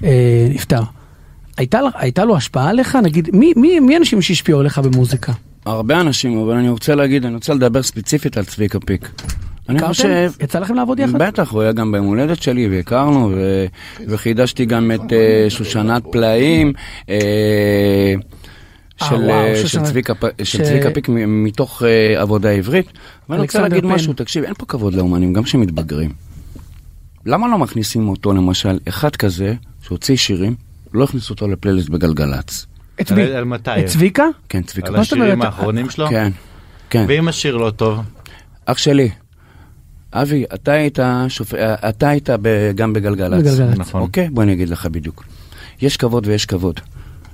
אה, 0.03 0.47
נפטר. 0.49 0.81
הייתה, 1.57 2.25
לו 2.25 2.37
השפעה 2.37 2.69
עליך? 2.69 2.95
נגיד, 2.95 3.29
מי, 3.33 3.53
מי, 3.55 3.79
מי 3.79 3.93
האנשים 3.93 4.21
שהשפיעו 4.21 4.59
עליך 4.59 4.79
במוזיקה? 4.79 5.31
הרבה 5.65 6.01
אנשים, 6.01 6.37
אבל 6.41 6.53
אני 6.53 6.69
רוצה 6.69 6.95
להגיד, 6.95 7.25
אני 7.25 7.35
רוצה 7.35 7.53
לדבר 7.53 7.83
ספציפית 7.83 8.37
על 8.37 8.45
צביקה 8.45 8.79
פיק. 8.79 9.09
אני? 9.69 9.87
חושב... 9.87 10.31
יצא 10.41 10.59
לכם 10.59 10.75
לעבוד 10.75 10.99
יחד? 10.99 11.21
בטח, 11.21 11.51
הוא 11.51 11.61
היה 11.61 11.71
גם 11.71 11.91
ביום 11.91 12.05
הולדת 12.05 12.41
שלי, 12.41 12.67
והכרנו, 12.69 13.31
ו... 13.35 13.65
וחידשתי 14.07 14.65
גם 14.65 14.91
את 14.91 15.01
uh, 15.01 15.49
שושנת 15.49 16.03
פלאים. 16.11 16.73
Uh, 16.75 17.09
אה, 17.09 18.13
של, 18.97 19.15
וואו, 19.15 19.29
אה, 19.29 19.67
של, 19.67 19.83
צביקה, 19.83 20.15
פ- 20.15 20.25
של 20.43 20.57
ש- 20.57 20.61
צביקה 20.61 20.91
פיק 20.91 21.09
מתוך 21.27 21.81
uh, 21.81 21.85
עבודה 22.19 22.49
עברית. 22.51 22.85
ואני 23.29 23.41
רוצה 23.41 23.61
להגיד 23.61 23.81
פן. 23.83 23.87
משהו, 23.87 24.13
תקשיב, 24.13 24.43
אין 24.43 24.53
פה 24.53 24.65
כבוד 24.65 24.93
לאומנים, 24.93 25.33
גם 25.33 25.43
כשהם 25.43 25.61
מתבגרים. 25.61 26.11
למה 27.25 27.47
לא 27.47 27.57
מכניסים 27.57 28.09
אותו, 28.09 28.33
למשל, 28.33 28.79
אחד 28.89 29.15
כזה, 29.15 29.53
שהוציא 29.81 30.15
שירים, 30.15 30.55
לא 30.93 31.03
הכניסו 31.03 31.33
אותו 31.33 31.47
לפלייליסט 31.47 31.89
בגלגלצ. 31.89 32.65
את 33.01 33.11
מי? 33.11 33.21
על- 33.21 33.43
מתי? 33.43 33.79
את 33.79 33.85
צביקה? 33.85 34.23
כן, 34.49 34.61
צביקה. 34.63 34.87
על 34.87 34.95
השירים? 34.95 35.41
האחרונים 35.41 35.89
שלו? 35.89 36.09
כן, 36.09 36.31
כן. 36.89 37.05
ואם 37.07 37.27
השיר 37.27 37.57
לא 37.57 37.69
טוב? 37.69 37.99
אח 38.65 38.77
שלי, 38.77 39.09
אבי, 40.13 40.43
אתה 40.53 40.71
היית, 40.71 40.99
שופ... 41.27 41.53
אתה 41.89 42.09
היית 42.09 42.29
ב... 42.41 42.71
גם 42.75 42.93
בגלגלצ. 42.93 43.41
בגלגלצ. 43.43 43.77
נכון. 43.77 44.01
אוקיי, 44.01 44.29
בוא 44.29 44.43
אני 44.43 44.53
אגיד 44.53 44.69
לך 44.69 44.85
בדיוק. 44.85 45.23
יש 45.81 45.97
כבוד 45.97 46.27
ויש 46.27 46.45
כבוד. 46.45 46.79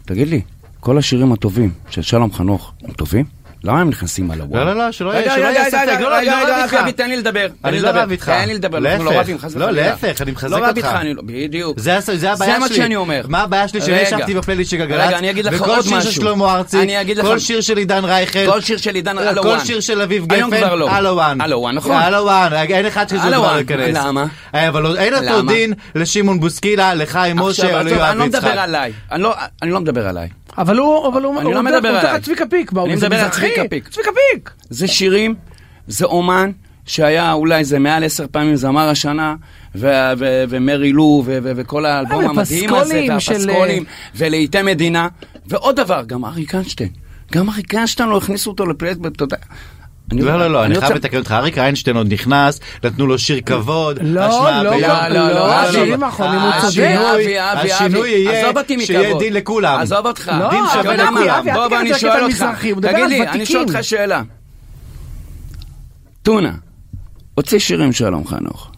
תגיד 0.05 0.27
לי, 0.27 0.41
כל 0.81 0.97
השירים 0.97 1.31
הטובים 1.31 1.71
של 1.89 2.01
שלום 2.01 2.33
חנוך 2.33 2.73
הם 2.83 2.91
טובים? 2.91 3.25
למה 3.63 3.81
הם 3.81 3.89
נכנסים 3.89 4.31
על 4.31 4.41
הוואן? 4.41 4.59
לא, 4.59 4.65
לא, 4.73 4.85
לא, 4.85 4.91
שלא 4.91 5.09
יהיה 5.09 5.21
רגע, 5.21 5.31
שלא 5.35 5.45
רגע, 5.45 5.51
יהיה 5.51 5.61
רגע, 5.61 5.69
ספק, 5.69 5.87
רגע, 5.87 5.99
לא, 5.99 6.09
לא, 6.21 6.47
לא 6.47 6.53
רב 6.53 6.85
איתך. 6.85 6.97
תן 6.97 7.09
לי 7.09 7.17
לדבר. 7.17 7.47
אני 7.65 7.79
לא. 7.79 7.89
רב 7.89 8.11
איתך. 8.11 8.25
תן 8.29 8.47
לי 8.47 8.53
לדבר, 8.53 8.77
אנחנו 8.77 9.03
לא 9.05 9.11
להפך. 9.11 9.19
רבים, 9.23 9.37
חס 9.37 9.55
לא, 9.55 9.65
וחלילה. 9.65 9.87
להפך, 9.87 10.21
אני 10.21 10.31
מחזק 10.31 10.49
לא 10.51 10.57
רב 10.57 10.63
אותך. 10.63 10.77
איתך, 10.77 10.87
אני 11.01 11.13
לא... 11.13 11.21
בדיוק. 11.25 11.79
זה 11.79 11.99
זה 11.99 12.31
הבעיה 12.31 12.35
זה 12.59 12.67
שלי. 12.67 12.69
מה 12.69 12.83
שאני 12.83 12.95
אומר. 12.95 13.21
מה 13.27 13.41
הבעיה 13.41 13.67
שלי? 13.67 13.81
שאני. 13.81 14.01
ישבתי 14.01 14.33
בפלייליסט 14.33 14.71
של 14.71 14.77
גלגלצ, 14.77 15.07
רגע, 15.07 15.17
אני 15.17 15.29
אגיד 15.29 15.45
לך 15.45 15.53
וכל 15.61 15.81
שיר 15.81 15.99
של. 16.01 16.11
שלמה 16.11 16.55
ארצי, 16.55 16.77
כל 17.21 17.39
שיר 17.39 17.61
של 17.61 17.77
עידן 17.77 18.05
רייכל, 18.05 18.45
כל 18.51 18.61
שיר 18.61 18.77
של 18.77 18.95
עידן 18.95 19.17
על 19.17 19.35
כל 19.35 19.47
הוואן. 19.47 19.65
שיר 19.65 19.79
של 19.79 20.01
אביב 20.01 20.25
גפן, 20.27 20.77
לא. 20.77 20.91
על 20.91 21.05
הוואן. 21.05 21.41
על 21.41 21.53
הוואן, 21.53 21.75
נכון. 21.75 22.01
על 22.01 22.13
הוואן, 22.15 22.53
אין 22.53 22.85
אחד 22.85 23.09
שזה 23.09 23.19
כבר. 23.19 23.55
להיכנס. 23.55 23.95
למה? 23.97 24.25
אה, 24.55 24.67
אבל 24.67 24.81
לא- 24.83 24.95
אין 24.97 25.13
אותו? 25.13 25.41
דין 25.41 25.73
לשמעון 25.95 26.39
בוסקילה, 26.39 26.93
לחיים 26.93 27.37
משה 27.39 27.73
או 27.75 27.79
אני 27.81 27.89
ליואב 27.89 28.17
לא 28.17 28.25
מדבר 28.25 28.37
יצחק. 28.37 28.57
עליי. 28.57 28.91
אני 29.11 29.23
לא- 29.23 29.33
אני 29.61 29.71
לא 29.71 29.79
מדבר 29.79 30.07
עליי. 30.07 30.29
אבל 30.57 30.77
הוא, 30.77 31.07
אבל 31.07 31.23
הוא, 31.23 31.35
אני 31.39 31.45
הוא 31.45 31.53
לא 31.53 31.63
מדבר 31.63 31.89
הוא 31.89 31.97
עליי. 31.97 32.13
לך 32.17 32.23
צביקה 32.23 32.45
פיק. 32.45 32.71
הוא- 32.71 32.85
אני 32.87 32.97
זה 32.97 33.05
מדבר 33.09 33.19
על 33.21 33.27
מזרחי? 33.27 33.50
צביקה 33.55 33.69
פיק. 33.69 33.87
צביקה 33.87 34.09
פיק. 34.33 34.51
זה 34.69 34.87
שירים, 34.87 35.35
זה 35.87 36.05
אומן, 36.05 36.51
שהיה 36.85 37.33
אולי 37.33 37.59
איזה 37.59 37.79
מעל 37.79 38.03
עשר 38.03 38.25
פעמים 38.31 38.55
זמר 38.55 38.89
השנה, 38.89 39.35
ומרי 40.49 40.91
לו, 40.91 41.23
וכל 41.25 41.85
האלבום 41.85 42.23
אה, 42.23 42.29
המדהים 42.29 42.73
הזה, 42.73 43.05
והפסקולים, 43.09 43.83
ולעיתי 44.15 44.61
מדינה. 44.61 45.07
ועוד 45.45 45.75
דבר, 45.75 46.03
גם 46.07 46.25
אריק 46.25 46.55
איינשטיין. 46.55 46.89
גם 47.31 47.49
אריק 47.49 47.75
איינשטיין 47.75 48.09
לא 48.09 48.17
הכניסו 48.17 48.49
אותו 48.49 48.65
לפלייט, 48.65 48.97
אתה 49.05 49.23
יודע. 49.23 49.37
אני- 50.11 50.21
לא, 50.21 50.39
לא, 50.39 50.47
לא, 50.51 50.65
אני 50.65 50.79
חייב 50.79 50.91
לתקן 50.93 51.17
אותך, 51.17 51.31
אריק 51.31 51.57
איינשטיין 51.57 51.97
עוד 51.97 52.13
נכנס, 52.13 52.59
נתנו 52.83 53.07
לו 53.07 53.19
שיר 53.19 53.41
כבוד, 53.45 53.99
לא, 54.01 54.21
לא, 54.63 54.69
ביום. 54.69 54.81
לא, 54.91 55.09
לא, 55.09 55.29
לא, 55.29 55.53
השירים 55.53 56.01
לא. 56.01 56.05
האחרונים 56.05 56.39
הוא 56.39 56.51
צודק. 56.61 56.77
אבי, 57.13 57.39
אבי, 57.39 57.71
השינוי 57.71 58.09
אבי, 58.09 58.09
יהיה 58.09 58.53
שיהיה. 58.85 59.17
דין 59.19 59.33
לכולם. 59.33 59.79
עזוב 59.79 60.05
אותך. 60.07 60.31
לא, 60.39 60.49
דין 60.49 60.63
שווה? 60.73 60.95
לכולם. 60.95 61.43
בוא, 61.53 61.79
אני 61.79 61.99
שואל 61.99 62.23
אותך. 62.23 62.45
תגיד 62.81 63.05
לי, 63.09 63.27
אני 63.27 63.45
שואל. 63.45 63.61
אותך 63.63 63.77
שאלה. 63.81 64.21
טונה, 66.23 66.51
הוציא 67.35 67.59
שירים 67.59 67.93
שלום 67.93 68.27
חנוך. 68.27 68.71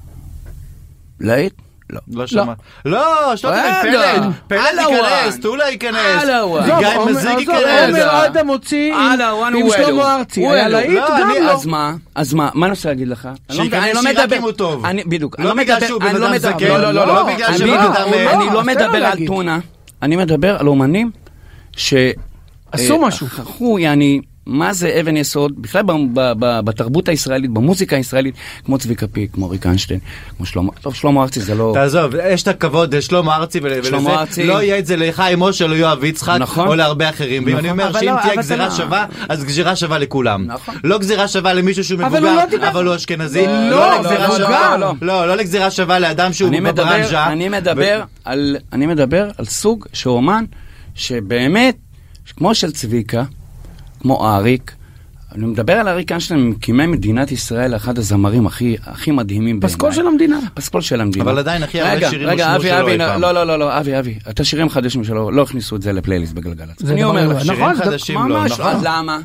להיט? 1.19 1.53
לא. 1.93 1.99
לא 2.13 2.27
שמע. 2.27 2.53
לא, 2.85 3.01
שלא 3.35 3.49
רגע, 3.51 3.81
פלד, 3.81 4.23
פלד 4.47 4.59
על 4.79 4.79
ייכנס. 4.79 5.39
טולה 5.41 5.69
ייכנס, 5.69 6.23
גיא 6.25 6.87
עומר- 6.97 7.05
מזיק 7.11 7.39
ייכנס. 7.39 7.87
עומר 7.87 8.25
אדם 8.25 8.47
הוציא 8.47 8.93
עם-. 8.95 9.19
שלמה 9.77 10.15
ארצי, 10.15 10.41
הוא 10.41 10.51
היה. 10.51 10.67
להיט 10.69 10.89
לא, 10.89 11.07
גם 11.19 11.31
אני- 11.31 11.39
לא. 11.45 11.51
אז 11.51 11.65
מה? 11.65 11.93
אז 12.15 12.33
מה? 12.33 12.49
מה 12.53 12.65
אני 12.65 12.71
רוצה 12.75 12.89
להגיד 12.89 13.07
לך? 13.07 13.25
אני 13.49 13.57
לא- 13.57 13.63
שייכנס 13.63 13.83
אני 13.83 13.93
לא 13.93 14.01
שיר 14.01 14.09
רק 14.11 14.17
מדבר- 14.25 14.37
אם 14.37 14.41
הוא 14.41 14.51
טוב. 14.51 14.85
אני- 14.85 15.03
בדיוק. 15.03 15.39
לא 15.39 15.43
אני 15.49 15.57
לא 15.57 15.63
בגלל 15.63 15.79
שהוא 15.87 16.01
אני 16.01 16.13
בן 16.13 16.21
לא 16.21 16.27
אדם 16.27 16.37
זקן. 16.37 16.67
לא, 16.67 16.77
לא, 16.77 16.91
לא, 16.91 17.07
לא 17.07 17.23
בגלל 17.23 17.47
אני 17.47 17.57
שהוא 17.57 17.69
בן 17.69 17.77
אדם, 17.79 17.93
אה, 18.13 18.33
אני 18.33 18.45
לא, 18.45 18.53
לא 18.53 18.63
מדבר 18.63 19.05
על. 19.05 19.17
טונה, 19.27 19.59
אני 20.01 20.15
מדבר 20.15 20.57
על 20.59 20.67
אומנים 20.67 21.11
ש... 21.77 21.93
עשו 22.71 22.93
אה, 23.01 23.07
משהו. 23.07 23.27
חכו, 23.29 23.79
יעני, 23.79 24.21
מה 24.45 24.73
זה 24.73 24.97
אבן 25.01 25.17
יסוד, 25.17 25.61
בכלל 25.61 25.81
ב- 25.81 25.91
ב- 26.13 26.33
ב- 26.39 26.59
בתרבות 26.65 27.09
הישראלית, 27.09 27.51
במוזיקה 27.51 27.95
הישראלית, 27.95 28.35
כמו 28.65 28.77
צביקה 28.77 29.07
פיק, 29.07 29.31
כמו 29.33 29.49
ריק 29.49 29.65
איינשטיין, 29.65 29.99
כמו 30.37 30.45
שלמה, 30.45 30.71
טוב, 30.81 30.95
שלמה 30.95 31.21
ארצי 31.23 31.39
זה 31.41 31.55
לא... 31.55 31.71
תעזוב, 31.75 32.13
יש 32.29 32.43
את 32.43 32.47
הכבוד 32.47 32.95
לשלמה 32.95 33.35
ארצי 33.35 33.59
שלמה 33.83 33.99
ולזה, 33.99 34.19
ארצי. 34.19 34.43
לא 34.47 34.61
יהיה 34.63 34.79
את 34.79 34.85
זה 34.85 34.95
לחיים 34.97 35.39
משה, 35.39 35.65
או 35.65 35.69
ליואב 35.69 36.03
יצחק, 36.03 36.37
נכון. 36.39 36.67
או 36.67 36.75
להרבה 36.75 37.09
אחרים. 37.09 37.43
ואם 37.45 37.57
אני 37.57 37.71
אומר 37.71 37.93
שאם 37.93 38.07
לא, 38.07 38.21
תהיה 38.21 38.33
אבל 38.33 38.41
גזירה 38.41 38.67
אתה- 38.67 38.75
שווה, 38.75 39.05
אז 39.29 39.43
גזירה 39.43 39.75
שווה 39.75 39.97
לכולם. 39.97 40.45
נכון. 40.47 40.75
לא 40.83 40.97
גזירה 40.99 41.27
שווה 41.27 41.53
למישהו 41.53 41.83
שהוא 41.83 42.01
אבל 42.03 42.19
הוא 42.23 42.29
מבוגר, 42.29 42.35
לא 42.45 42.49
דיבר- 42.49 42.67
אבל 42.69 42.85
הוא 42.85 42.95
אשכנזי. 42.95 43.47
לא, 43.47 43.53
לא 43.69 43.69
לא, 43.89 43.99
לגזירה 43.99 44.27
לא, 44.27 44.37
שווה, 44.37 44.77
לא, 44.77 44.93
לא, 45.01 45.27
לא 45.27 45.35
לגזירה 45.35 45.71
שווה 45.71 45.99
לאדם 45.99 46.33
שהוא 46.33 46.51
בברנז'ה. 46.63 47.27
אני 47.27 47.49
מדבר 47.49 48.03
על, 48.25 48.57
אני 48.73 48.85
מדבר 48.85 49.29
על 49.37 49.45
סוג 49.45 49.85
של 49.93 50.09
אומן 50.09 50.43
שבאמת, 50.95 51.75
כמו 52.37 52.55
של 52.55 52.71
צביקה, 52.71 53.23
כמו 54.03 54.27
אריק, 54.27 54.75
אני 55.35 55.45
מדבר 55.45 55.73
על 55.73 55.87
אריק 55.87 56.11
איינשטיין, 56.11 56.39
ממקימי 56.39 56.87
מדינת 56.87 57.31
ישראל, 57.31 57.75
אחד 57.75 57.97
הזמרים 57.97 58.47
הכי, 58.47 58.75
הכי 58.85 59.11
מדהימים 59.11 59.59
בעיניי. 59.59 59.75
פסקול 59.75 59.91
של 59.91 60.07
המדינה. 60.07 60.39
פסקול 60.53 60.81
של 60.81 61.01
המדינה. 61.01 61.25
אבל 61.25 61.37
עדיין 61.39 61.63
הכי 61.63 61.81
הרבה 61.81 61.93
רגע, 61.93 62.09
שירים 62.09 62.29
רגע, 62.29 62.53
הושמעו 62.55 62.79
אבי, 62.81 62.91
אבי, 62.91 62.97
לא. 62.97 63.15
לא, 63.15 63.31
לא, 63.31 63.43
לא, 63.47 63.59
לא, 63.59 63.79
אבי, 63.79 63.99
אבי, 63.99 64.19
את 64.29 64.39
השירים 64.39 64.67
החדשים 64.67 65.03
שלו, 65.03 65.31
לא 65.31 65.41
הכניסו 65.41 65.75
את 65.75 65.81
זה 65.81 65.93
לפלייליסט 65.93 66.33
בגלגלצ. 66.33 66.83
אני 66.85 67.03
אומר 67.03 67.27
לא- 67.27 67.33
לך, 67.33 67.49
נכון, 67.49 67.75
חדשים 67.75 68.19
לא, 68.19 68.39
ממש, 68.39 68.51
נכון. 68.51 68.73
למה? 68.83 69.19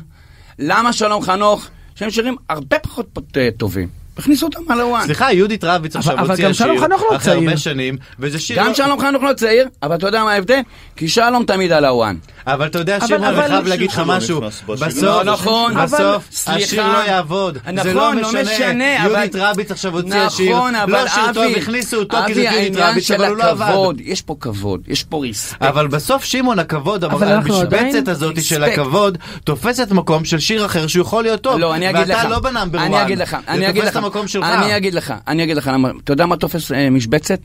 למה 0.59 0.93
שלום 0.93 1.21
חנוך, 1.21 1.67
שהם 1.95 2.09
שירים 2.09 2.35
הרבה 2.49 2.79
פחות 2.79 3.19
אה, 3.37 3.49
טובים? 3.57 3.87
הכניסו 4.19 4.45
אותם 4.45 4.71
על 4.71 4.81
הוואן. 4.81 5.05
סליחה, 5.05 5.33
יהודית 5.33 5.63
רביץ 5.63 5.95
עכשיו 5.95 6.19
אבל 6.19 6.29
הוציאה 6.31 6.47
גם 6.47 6.53
שלום 6.53 6.77
שיר 6.77 6.85
חנוך 6.85 7.01
לא 7.11 7.15
אחרי 7.15 7.33
הרבה. 7.33 7.57
שנים, 7.57 7.97
וזה 8.19 8.39
שיר... 8.39 8.57
גם 8.59 8.67
לא- 8.67 8.73
שלום 8.73 8.99
חנוך 8.99 9.23
לא 9.23 9.33
צעיר, 9.33 9.67
אבל 9.83 9.95
אתה 9.95 10.07
יודע 10.07 10.23
מה 10.23 10.31
ההבדל? 10.33 10.59
כי 10.95 11.07
שלום 11.09 11.43
תמיד 11.43 11.71
על 11.71 11.85
הוואן. 11.85 12.15
אבל 12.47 12.65
אתה 12.67 12.79
יודע, 12.79 13.07
שמעון, 13.07 13.23
אני 13.23 13.47
חייב 13.47 13.67
להגיד 13.67 13.91
לך 13.91 14.01
משהו. 14.05 14.41
בסוף, 14.41 15.03
לא 15.03 15.23
נכון. 15.23 15.73
בסוף, 15.83 16.23
השיר. 16.47 16.87
לא 16.87 16.97
יעבוד. 16.97 17.57
זה 17.65 17.71
נכון, 17.71 18.17
לא 18.17 18.21
לא 18.21 18.29
משנה. 18.43 18.83
יהודית 19.03 19.35
רביץ 19.35 19.71
עכשיו 19.71 19.93
הוציאה 19.93 20.29
שיר. 20.29 20.55
נכון, 20.55 20.75
אבל 20.75 20.91
לא 20.93 21.07
שיר 21.07 21.33
טוב, 21.33 21.45
הכניסו 21.57 21.97
אותו 21.97 22.17
כי 22.27 22.33
זה 22.33 22.41
יהודית 22.41 22.73
רביץ, 22.77 23.11
אבל 23.11 23.25
הוא 23.25 23.37
לא 23.37 23.43
עבד. 23.43 23.99
יש 23.99 24.21
פה 24.21 24.35
כבוד, 24.39 24.81
יש 24.87 25.03
פה 25.03 25.17
ריספקט. 25.17 25.61
אבל 25.61 25.87
בסוף 25.87 26.23
שמעון 26.23 26.59
הכבוד, 26.59 27.03
אבל 27.03 27.27
אנחנו 27.27 27.55
המשבצת 27.61 28.07
הזאת 28.07 28.43
של. 28.43 28.63
הכבוד, 28.63 29.17
תופסת 29.43 29.91
מקום 29.91 30.25
של 30.25 30.39
שיר 30.39 30.65
אחר 30.65 30.87
שהוא 30.87 31.01
יכול 31.01 31.23
להיות 31.23 31.41
טוב. 31.41 31.59
לא, 31.59 31.75
אני 31.75 31.89
אגיד 31.89 32.07
לך. 32.07 32.17
ואתה 32.17 32.29
לא 32.29 32.39
בנאמבר 32.39 32.79
אני 32.79 32.95
1. 32.97 33.05
אגיד 33.05 33.17
לך, 33.17 33.37
אני 33.47 33.69
אגיד 33.69 33.83
לך. 33.83 33.99
המקום 34.09 34.27
שלך. 34.27 34.45
אני 34.45 34.77
אגיד 34.77 34.93
לך, 34.93 35.13
אני 35.27 35.43
אגיד 35.43 35.57
לך 35.57 35.69
למה. 35.73 35.91
אתה 36.03 36.13
יודע 36.13 36.25
מה 36.25 36.37
תופס 36.37 36.71
אה, 36.71 36.89
משבצת? 36.89 37.39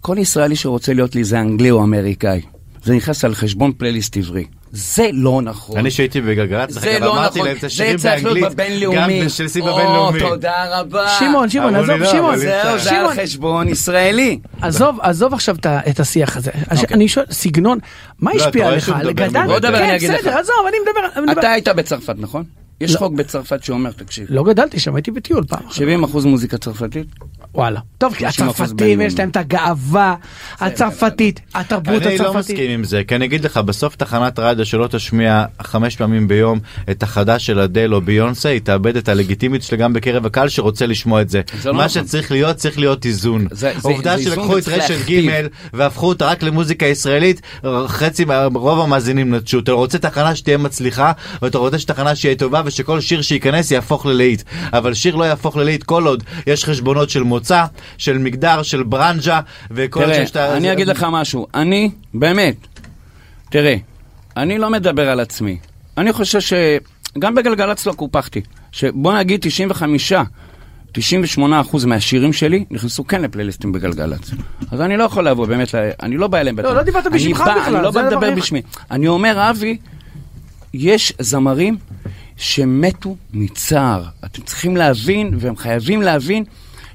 כל 0.00 0.16
ישראלי 0.18 0.56
שרוצה 0.56 0.92
להיות 0.92 1.14
לי 1.14 1.24
זה 1.24 1.40
אנגלי 1.40 1.70
או 1.70 1.82
אמריקאי. 1.82 2.40
זה 2.84 2.94
נכנס 2.94 3.24
על 3.24 3.34
חשבון 3.34 3.72
פלייליסט 3.78 4.16
עברי. 4.16 4.44
זה 4.72 5.08
לא 5.12 5.42
נכון. 5.42 5.76
אני 5.78 5.90
שהייתי 5.90 6.20
בגלגלצ, 6.20 6.70
זה 6.72 6.98
לא 7.00 7.12
אמרתי 7.12 7.38
נכון, 7.38 7.46
להם 7.48 7.56
את 7.56 7.60
זה 7.60 7.66
השירים 7.66 7.96
צריך 7.96 8.24
להיות 8.24 8.54
באנגלית, 8.54 8.54
בבינלאומי. 8.54 9.22
גם 9.22 9.28
של 9.28 9.48
סיב 9.48 9.64
או, 9.64 9.80
הבינלאומי. 9.80 10.18
תודה 10.20 10.80
רבה. 10.80 11.08
שמעון, 11.18 11.48
שמעון, 11.50 11.74
עזוב, 11.76 11.90
לא, 11.90 12.06
שמעון. 12.12 12.36
זהו. 12.36 12.78
זה 12.78 13.00
על 13.00 13.22
חשבון 13.22 13.68
ישראלי. 13.68 14.38
עזוב, 14.60 14.98
עזוב 15.00 15.34
עכשיו 15.34 15.56
את 15.88 16.00
השיח 16.00 16.36
הזה. 16.36 16.50
אוקיי. 16.70 16.96
אני 16.96 17.08
שואל, 17.08 17.26
סגנון, 17.30 17.78
מה 18.20 18.30
לא, 18.30 18.36
אתה 18.36 18.44
השפיע 18.44 18.62
רואה 18.62 18.72
עליך? 18.72 18.84
שהוא 18.84 18.96
מדבר 18.96 19.10
לגדל? 19.10 19.40
כן. 20.00 20.14
בסדר, 20.16 20.38
עזוב. 20.38 20.54
אני 20.68 20.76
מדבר- 21.26 21.40
אתה 21.40 21.50
היית 21.50 21.68
בצרפת, 21.68 22.14
נכון? 22.18 22.44
יש 22.82 22.94
לא. 22.94 22.98
חוק 22.98 23.12
בצרפת 23.12 23.64
שאומר, 23.64 23.90
תקשיב, 23.92 24.26
לא 24.30 24.44
גדלתי 24.44 24.80
שם, 24.80 24.94
הייתי 24.94 25.10
בטיול 25.10 25.44
פעם. 25.48 25.62
70% 26.04 26.26
מוזיקה 26.26 26.58
צרפתית, 26.58 27.06
וואלה. 27.54 27.80
טוב, 27.98 28.14
כי 28.14 28.26
50% 28.26 28.28
הצרפתים. 28.28 29.00
יש 29.00 29.18
להם 29.18 29.28
את 29.28 29.36
הגאווה 29.36 30.14
הצרפתית, 30.60 31.40
התרבות 31.54 32.02
אני 32.02 32.18
לא 32.18 32.28
הצרפתית. 32.28 32.56
מסכים 32.56 32.70
עם 32.70 32.84
זה, 32.84 33.02
כי 33.08 33.16
אני 33.16 33.24
אגיד 33.24 33.44
לך, 33.44 33.56
בסוף 33.56 33.96
תחנת 33.96 34.38
רדיו 34.38 34.66
שלא 34.66 34.86
תשמיע 34.86 35.44
חמש 35.62 35.96
פעמים 35.96 36.28
ביום 36.28 36.58
את 36.90 37.02
החדש 37.02 37.46
של 37.46 37.60
אדל 37.60 37.94
או 37.94 38.00
ביונסה, 38.00 38.48
היא 38.48 38.60
תאבד 38.60 38.96
את 38.96 39.08
הלגיטימית 39.08 39.62
שלה 39.62 39.78
גם 39.78 39.92
בקרב 39.92 40.26
הקהל 40.26 40.48
שרוצה 40.48 40.86
לשמוע 40.86 41.22
את 41.22 41.28
זה. 41.30 41.40
לא 41.64 41.74
מה 41.74 41.84
נכון. 41.84 42.04
שצריך 42.04 42.30
להיות, 42.30 42.56
צריך 42.56 42.78
להיות 42.78 43.06
איזון. 43.06 43.46
איזון 43.52 44.02
שלקחו 44.24 44.58
את 44.58 44.68
רשת. 44.68 45.10
ג' 45.10 45.46
והפכו 45.72 46.06
אותה 46.08 46.26
רק 46.26 46.42
למוזיקה 46.42 46.86
ישראלית, 46.86 47.40
חצי, 47.86 48.24
רוב 48.54 48.80
המאזינים 48.80 49.34
נטשו. 49.34 49.58
אתה 49.58 49.72
רוצה 49.72 49.98
תחנה 49.98 50.34
שתהיה 50.34 50.58
מצליחה, 50.58 51.12
ואתה 51.42 51.58
רוצה 51.58 51.78
שתחנה 51.78 52.14
שיהיה 52.14 52.34
טובה, 52.34 52.62
ושכל 52.72 53.00
שיר 53.00 53.22
שייכנס 53.22 53.70
יהפוך 53.70 54.06
ללהיט. 54.06 54.42
אבל 54.72 54.94
שיר 54.94 55.16
לא 55.16 55.24
יהפוך 55.24 55.56
ללהיט 55.56 55.82
כל 55.82 56.06
עוד 56.06 56.22
יש 56.46 56.64
חשבונות 56.64 57.10
של 57.10 57.22
מוצא, 57.22 57.64
של 57.98 58.18
מגדר, 58.18 58.62
של 58.62 58.82
ברנז'ה, 58.82 59.40
וכל 59.70 60.00
עוד 60.00 60.08
תראה, 60.08 60.20
שיש 60.20 60.30
את 60.30 60.36
ה... 60.36 60.56
אני 60.56 60.72
אגיד 60.72 60.86
לך 60.86 61.06
משהו, 61.10 61.46
אני, 61.54 61.90
באמת, 62.14 62.56
תראה, 63.50 63.76
אני 64.36 64.58
לא 64.58 64.70
מדבר 64.70 65.08
על 65.08 65.20
עצמי. 65.20 65.58
אני 65.98 66.12
חושב 66.12 66.38
שגם 66.40 67.34
בגלגלצ 67.34 67.86
לא 67.86 67.92
קופחתי. 67.92 68.40
שבוא 68.72 69.18
נגיד 69.18 69.40
95, 69.42 70.12
98 70.92 71.60
אחוז 71.60 71.84
מהשירים 71.84 72.32
שלי 72.32 72.64
נכנסו 72.70 73.06
כן 73.06 73.22
לפלייליסטים 73.22 73.72
בגלגלצ. 73.72 74.30
אז 74.70 74.80
אני 74.80 74.96
לא 74.96 75.04
יכול 75.04 75.28
לבוא, 75.28 75.46
באמת, 75.46 75.74
אני 76.02 76.16
לא 76.16 76.26
בא 76.26 76.38
אליהם 76.38 76.56
בטח. 76.56 76.68
לא 76.68 76.82
דיברת 76.82 77.06
אני 77.06 77.14
בשמך 77.14 77.40
בכלל, 77.40 77.74
אני 77.74 77.82
לא 77.82 77.90
זה 77.90 78.00
בא 78.00 78.06
הדבר 78.06 78.26
לדבר. 78.26 78.36
בשמי. 78.36 78.62
אני 78.90 79.08
אומר, 79.08 79.50
אבי, 79.50 79.76
יש 80.74 81.12
זמרים 81.18 81.76
שמתו 82.36 83.16
מצער. 83.32 84.04
אתם 84.24 84.42
צריכים 84.42 84.76
להבין, 84.76 85.34
והם 85.38 85.56
חייבים 85.56 86.02
להבין, 86.02 86.44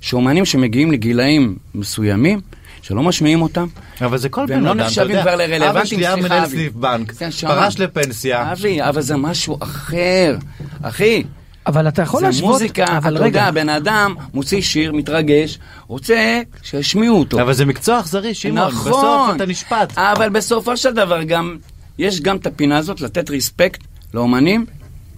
שאומנים 0.02 0.46
שמגיעים 0.46 0.92
לגילאים 0.92 1.56
מסוימים, 1.76 2.42
שלא 2.82 3.04
משמיעים 3.04 3.42
אותם, 3.42 3.68
אבל 4.02 4.18
זה 4.18 4.30
כל 4.30 4.46
והם 4.48 4.60
בן 4.60 4.64
לא 4.64 4.72
אדם, 4.72 4.78
אתה 4.78 4.86
נחשבים 4.86 5.10
יודע. 5.10 5.22
כבר 5.22 5.36
לרלוונטיים, 5.36 5.70
אבא 5.70 5.86
שלי 5.86 6.08
היה 6.08 6.14
סליחה, 6.14 6.28
מנהל. 6.36 6.50
סניף 6.50 6.74
בנק, 6.74 7.12
כן. 7.12 7.30
פרש 7.30 7.80
לפנסיה. 7.80 8.52
אבי, 8.52 8.84
אבל 8.84 9.02
זה 9.02 9.18
משהו 9.18 9.58
אחר. 9.62 10.38
אחי, 10.82 11.24
אבל 11.68 11.88
אתה 11.88 12.02
יכול 12.02 12.20
זה 12.20 12.26
להשוות... 12.26 12.52
מוזיקה, 12.52 12.98
אתה 12.98 13.26
יודע, 13.26 13.52
בן 13.52 13.70
אדם 13.70 14.16
מוציא 14.34 14.62
שיר, 14.62 14.92
מתרגש, 14.92 15.60
רוצה 15.88 16.42
שישמיעו 16.64 17.20
אותו. 17.20 17.42
אבל 17.42 17.54
זה 17.54 17.66
מקצוע 17.66 18.00
אכזרי, 18.00 18.34
שמעון. 18.34 18.68
נכון. 18.68 18.92
בסוף 18.92 19.36
אתה 19.36 19.46
נשפט. 19.46 19.98
אבל 19.98 20.30
בסופו 20.30 20.78
של 20.78 20.94
דבר 20.94 21.24
גם, 21.24 21.58
יש 21.98 22.22
גם 22.22 22.38
את 22.38 22.48
הפינה 22.48 22.78
הזאת 22.78 23.02
לתת 23.02 23.30
ריספקט 23.30 23.84
לאומנים, 24.14 24.66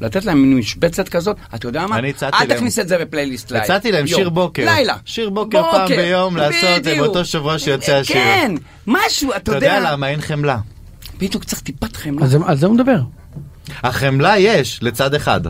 לתת 0.01 0.25
להם 0.25 0.41
מין 0.41 0.57
משבצת 0.57 1.09
כזאת, 1.09 1.37
אתה 1.55 1.67
יודע 1.67 1.87
מה? 1.87 1.97
אני 1.97 2.09
הצעתי 2.09 2.37
אל 2.37 2.47
להם- 2.47 2.57
תכניס 2.57 2.79
את 2.79 2.87
זה 2.87 2.97
בפלייליסט 2.97 3.51
לילה. 3.51 3.63
הצעתי 3.63 3.91
להם. 3.91 4.07
שיר 4.07 4.29
בוקר. 4.29 4.65
לילה. 4.65 4.95
שיר 5.05 5.29
בוקר 5.29 5.61
פעם 5.71 5.87
ביום 5.87 6.37
לעשות, 6.37 6.79
בדיוק. 6.79 6.97
באותו 7.05 7.25
שבוע 7.25 7.59
שיוצא 7.59 7.95
השיר. 7.95 8.15
כן, 8.15 8.55
משהו, 8.87 9.29
אתה 9.31 9.37
אתה 9.37 9.51
יודע. 9.51 9.67
יודע 9.75 9.91
למה 9.91 10.07
אין 10.09 10.21
חמלה. 10.21 10.57
בדיוק 11.19 11.43
צריך 11.43 11.61
טיפת 11.61 11.95
חמלה. 11.95 12.21
על 12.21 12.27
זה- 12.29 12.37
על 12.45 12.57
זה 12.57 12.65
הוא 12.65 12.75
מדבר. 12.75 12.99
החמלה 13.83 14.37
יש 14.37 14.79
לצד 14.83 15.13
אחד. 15.13 15.41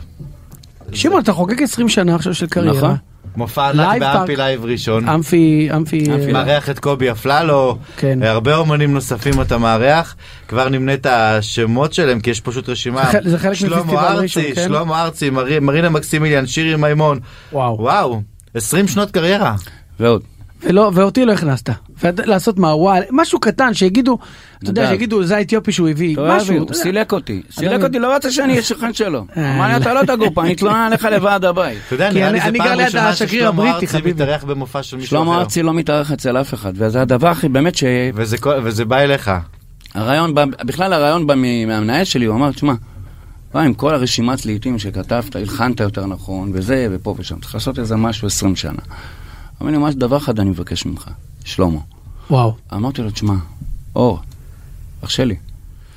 שמעון, 0.93 1.21
אתה 1.23 1.33
חוגג 1.33 1.63
20 1.63 1.89
שנה 1.89 2.15
עכשיו 2.15 2.33
של 2.33 2.47
קריירה. 2.47 2.77
נכון. 2.77 2.95
מופע 3.39 3.69
ענק 3.69 4.00
באמפי. 4.00 4.36
לייב 4.36 4.65
ראשון. 4.65 5.10
אמפי, 5.10 5.69
אמפי... 5.75 5.98
אמפי 6.12 6.27
אה, 6.27 6.34
מארח 6.34 6.69
את 6.69 6.79
קובי 6.79 7.12
אפללו, 7.12 7.77
כן. 7.98 8.19
הרבה 8.24 8.55
אומנים 8.55 8.93
נוספים 8.93 9.41
אתה 9.41 9.58
מארח, 9.58 10.15
כבר 10.48 10.69
נמנה 10.69 10.93
את 10.93 11.05
השמות 11.05 11.93
שלהם 11.93 12.19
כי 12.19 12.29
יש 12.29 12.41
פשוט 12.41 12.69
רשימה. 12.69 13.03
זה 13.05 13.12
חלק- 13.12 13.24
זה 13.27 13.38
חלק 13.38 13.51
מפסטיבל 13.51 13.72
שלמה 13.88 14.10
ראשון, 14.13 14.43
ארצי, 14.43 14.55
כן? 14.55 14.63
שלמה 14.67 15.03
ארצי, 15.03 15.29
מר- 15.29 15.60
מרינה 15.62 15.89
מקסימיליאן, 15.89 16.46
שירי 16.48 16.75
מימון. 16.75 17.19
וואו. 17.53 17.77
וואו, 17.81 18.22
20 18.55 18.88
שנות 18.88 19.12
קריירה. 19.12 19.55
ועוד. 20.00 20.22
ולא, 20.63 20.91
ואותי 20.93 21.25
לא 21.25 21.31
הכנסת. 21.31 21.69
לעשות 22.03 22.59
מה, 22.59 22.75
וואי, 22.75 22.99
משהו 23.11 23.39
קטן 23.39 23.73
שיגידו, 23.73 24.17
אתה 24.63 24.69
יודע. 24.69 24.87
שיגידו, 24.89 25.23
זה 25.23 25.37
האתיופי 25.37 25.71
שהוא 25.71 25.89
הביא, 25.89 26.17
משהו. 26.29 26.57
הוא. 26.57 26.73
סילק 26.73 27.13
אותי. 27.13 27.41
סילק 27.51 27.83
אותי, 27.83 27.99
לא 27.99 28.15
רצה 28.15 28.31
שאני 28.31 28.51
אהיה 28.51 28.63
שכן 28.63 28.93
שלו. 28.93 29.25
אה, 29.37 29.55
אמר 29.55 29.67
לי, 29.67 29.77
אתה 29.77 29.93
לא 29.93 30.01
תגור 30.05 30.29
פה, 30.33 30.41
אני 30.43 30.53
אתלונן 30.53 30.75
עליך 30.87 31.05
לוועד 31.11 31.45
הבית. 31.45 31.77
אתה 31.87 31.95
יודע, 31.95 32.09
נראה 32.13 32.25
אני- 32.29 32.33
לי 32.33 32.41
זה 32.41 32.47
אני 32.49 32.57
פעם 32.57 32.67
גר 32.67 32.75
ליד 32.75 32.85
ראשונה 32.85 33.09
השגריר 33.09 33.31
ששלמה 33.41 33.49
הבריטי, 33.63 33.73
ארצי 33.75 33.87
חביבי. 33.87 34.11
מתארח 34.23 34.43
במופע 34.43 34.83
של 34.83 34.97
מישהו 34.97 35.09
שלמה 35.09 35.31
אחר. 35.31 35.39
ארצי 35.41 35.63
לא 35.63 35.73
מתארח 35.73 36.11
אצל 36.11 36.37
אף 36.41 36.53
אחד, 36.53 36.73
וזה 36.75 37.01
הדבר 37.01 37.27
הכי 37.27 37.49
באמת 37.49 37.75
ש... 37.75 37.83
וזה 38.63 38.85
בא 38.85 38.97
אליך. 38.97 39.31
הרעיון 39.95 40.35
בא, 40.35 40.45
בכלל 40.45 40.93
הרעיון 40.93 41.27
בא 41.27 41.35
מהמנהל 41.35 42.03
שלי, 42.03 42.25
הוא 42.25 42.35
אמר, 42.35 42.51
תשמע, 42.51 42.73
וואי, 43.53 43.65
עם 43.65 43.73
כל 43.73 43.93
הרשימת 43.93 44.45
לעיתים 44.45 44.79
שכתבת, 44.79 45.35
הלחנת 45.35 45.79
יותר 45.79 46.05
נכון, 46.05 46.51
וזה, 46.53 46.87
ופה 46.91 47.15
ושם, 47.19 47.39
צריך 47.39 47.53
לעשות 47.53 47.79
איזה 47.79 47.95
משהו 47.95 48.27
20 48.27 48.55
שנה. 48.55 48.81
אמר 49.61 49.71
לי, 49.71 49.77
ממש 49.77 49.95
דבר 49.95 50.17
אחד 50.17 50.39
אני 50.39 50.49
מבקש 50.49 50.85
ממך, 50.85 51.09
שלמה. 51.45 51.79
וואו, 52.29 52.55
אמרתי 52.73 53.01
לו, 53.01 53.11
תשמע, 53.11 53.35
אור, 53.95 54.19
אח 55.03 55.09
שלי, 55.09 55.35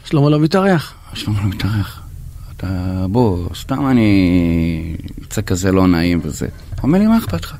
שלמה 0.05 0.31
לא 0.31 0.41
מתארח. 0.41 0.95
שלמה 1.15 1.43
לא 1.43 1.49
מתארח. 1.49 2.03
אתה, 2.57 3.07
בוא, 3.11 3.49
סתם 3.55 3.87
אני 3.91 4.97
יוצא 5.21 5.43
כזה 5.43 5.73
לא 5.73 5.87
נעים 5.87 6.21
וזה. 6.23 6.49
הוא 6.71 6.83
אומר 6.83 6.99
לי, 6.99 7.07
מה 7.07 7.19
אכפת 7.19 7.43
לך? 7.43 7.57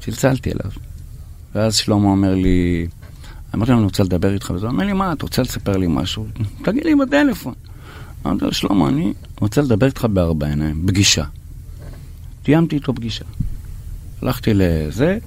צלצלתי 0.00 0.50
אליו. 0.50 0.70
ואז 1.54 1.76
שלמה 1.76 2.08
אומר 2.08 2.34
לי, 2.34 2.86
אמרתי 3.54 3.70
לו, 3.70 3.76
אני 3.76 3.84
רוצה 3.84 4.02
לדבר 4.02 4.34
איתך, 4.34 4.52
וזה 4.54 4.66
הוא 4.66 4.72
אומר 4.72 4.84
לי, 4.84 4.92
מה, 4.92 5.12
אתה 5.12 5.22
רוצה 5.22 5.42
לספר 5.42 5.76
לי 5.76 5.86
משהו? 5.88 6.26
תגיד 6.62 6.84
לי 6.84 6.94
בטלפון. 6.94 7.54
אמרתי 8.26 8.44
לו, 8.44 8.52
שלמה, 8.52 8.88
אני 8.88 9.12
רוצה 9.40 9.60
לדבר 9.60 9.86
איתך 9.86 10.04
בארבע 10.04 10.46
עיניים, 10.46 10.86
פגישה. 10.86 11.24
תיאמתי 12.42 12.76
איתו 12.76 12.94
פגישה. 12.94 13.24
הלכתי 14.22 14.50
לזה, 14.54 15.18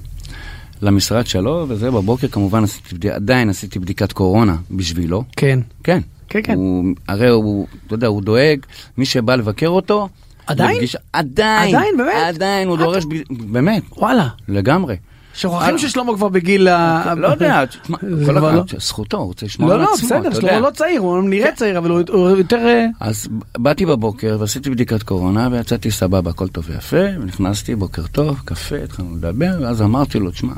למשרד 0.82 1.26
שלו, 1.26 1.66
וזה, 1.68 1.90
בבוקר 1.90 2.28
כמובן 2.28 2.64
עשיתי, 2.64 3.10
עדיין 3.10 3.50
עשיתי 3.50 3.78
בדיקת 3.78 4.12
קורונה 4.12 4.56
בשבילו. 4.70 5.24
כן. 5.36 5.60
כן. 5.84 6.00
כן, 6.28 6.40
כן. 6.42 6.54
הוא, 6.54 6.84
הרי 7.08 7.28
הוא, 7.28 7.66
אתה 7.86 7.94
יודע, 7.94 8.06
הוא 8.06 8.22
דואג, 8.22 8.58
מי 8.98 9.04
שבא 9.06 9.34
לבקר 9.34 9.68
אותו... 9.68 10.08
עדיין? 10.46 10.76
לפגישה- 10.76 10.98
עדיין. 11.12 11.74
עדיין, 11.74 11.96
באמת? 11.96 12.34
עדיין, 12.34 12.68
הוא 12.68 12.78
דורש, 12.78 13.04
ב- 13.04 13.52
באמת, 13.52 13.82
וואלה. 13.96 14.28
לגמרי. 14.48 14.96
שוכחים 15.40 15.74
אה. 15.74 15.78
ששלמה 15.78 16.14
כבר 16.14 16.28
בגיל 16.28 16.68
ה... 16.68 17.14
לא 17.14 17.28
יודע, 17.28 17.64
כל 17.90 17.96
כבר 18.24 18.60
אחד, 18.60 18.80
זכותו, 18.80 19.16
הוא 19.16 19.26
רוצה 19.26 19.46
לשמור 19.46 19.68
לא, 19.68 19.74
על 19.74 19.80
לא, 19.80 19.94
עצמו, 19.94 20.08
בסדר, 20.08 20.28
אתה 20.28 20.34
שלמה 20.36 20.52
יודע. 20.52 20.60
לא 20.60 20.70
צעיר, 20.70 21.00
הוא 21.00 21.22
נראה 21.22 21.52
צעיר, 21.52 21.78
אבל 21.78 21.90
הוא 21.90 22.30
יותר... 22.30 22.66
אה, 22.66 22.86
אז 23.00 23.28
באתי 23.58 23.86
בבוקר 23.86 24.36
ועשיתי 24.40 24.70
בדיקת 24.70 25.02
קורונה 25.02 25.48
ויצאתי 25.52 25.90
סבבה, 25.90 26.30
הכל 26.30 26.48
טוב 26.48 26.64
ויפה, 26.68 27.04
ונכנסתי, 27.20 27.74
בוקר 27.74 28.06
טוב, 28.06 28.40
קפה, 28.44 28.76
התחלנו 28.76 29.16
לדבר, 29.16 29.58
ואז 29.60 29.82
אמרתי 29.82 30.18
לו, 30.18 30.30
תשמע, 30.30 30.52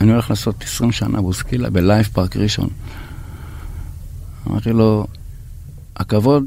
אני 0.00 0.12
הולך 0.12 0.30
לעשות 0.30 0.62
20 0.62 0.92
שנה 0.92 1.20
בוסקילה 1.20 1.70
בלייב 1.70 2.06
פארק 2.12 2.36
ראשון. 2.36 2.68
אמרתי 4.46 4.72
לו, 4.72 5.06
הכבוד 5.96 6.44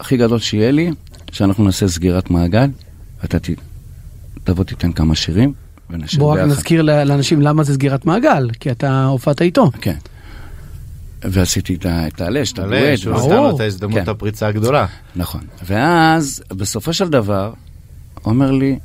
הכי 0.00 0.16
גדול 0.16 0.38
שיהיה 0.38 0.70
לי, 0.70 0.90
שאנחנו 1.32 1.64
נעשה 1.64 1.88
סגירת 1.88 2.30
מעגל, 2.30 2.68
ואתה 3.22 3.38
תבוא 4.46 4.64
תיתן 4.64 4.92
כמה 4.92 5.14
שירים, 5.14 5.52
רק 5.90 5.96
ביחד. 6.36 6.48
נזכיר 6.48 6.82
ל- 6.82 7.04
לאנשים 7.04 7.42
למה 7.42 7.62
זה 7.64 7.74
סגירת 7.74 8.04
מעגל, 8.06 8.50
כי 8.60 8.70
אתה 8.70 9.04
הופעת 9.04 9.42
איתו. 9.42 9.70
כן. 9.80 9.96
ועשיתי 11.22 11.74
את 11.74 11.86
ה- 11.86 12.06
את 12.06 12.20
הלש, 12.20 12.52
את 12.52 12.56
תעלה, 12.56 12.76
הדואט. 12.78 12.98
שהוא. 12.98 13.14
נתן 13.14 13.36
לו 13.36 13.54
את 13.56 13.60
ההזדמנות 13.60 14.04
כן. 14.04 14.10
הפריצה 14.10 14.48
הגדולה. 14.48 14.86
נכון. 15.16 15.40
ואז, 15.64 16.42
בסופו 16.50 16.92
של 16.92 17.08
דבר, 17.08 17.52
אומר 18.24 18.50
לי, 18.50 18.78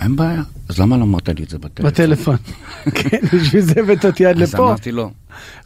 אין 0.00 0.16
בעיה, 0.16 0.42
אז 0.68 0.78
למה 0.78 0.96
לא 0.96 1.02
אמרת 1.02 1.28
לי 1.28 1.44
את 1.44 1.48
זה 1.50 1.58
בטלפון? 1.58 1.90
בטלפון. 1.90 2.36
כן, 2.98 3.18
בשביל 3.32 3.62
זה 3.62 3.74
הבאת 3.80 4.04
אותי 4.04 4.26
עד 4.26 4.42
אז 4.42 4.54
לפה. 4.54 4.68
אמרתי 4.68 4.92
לו, 4.92 5.10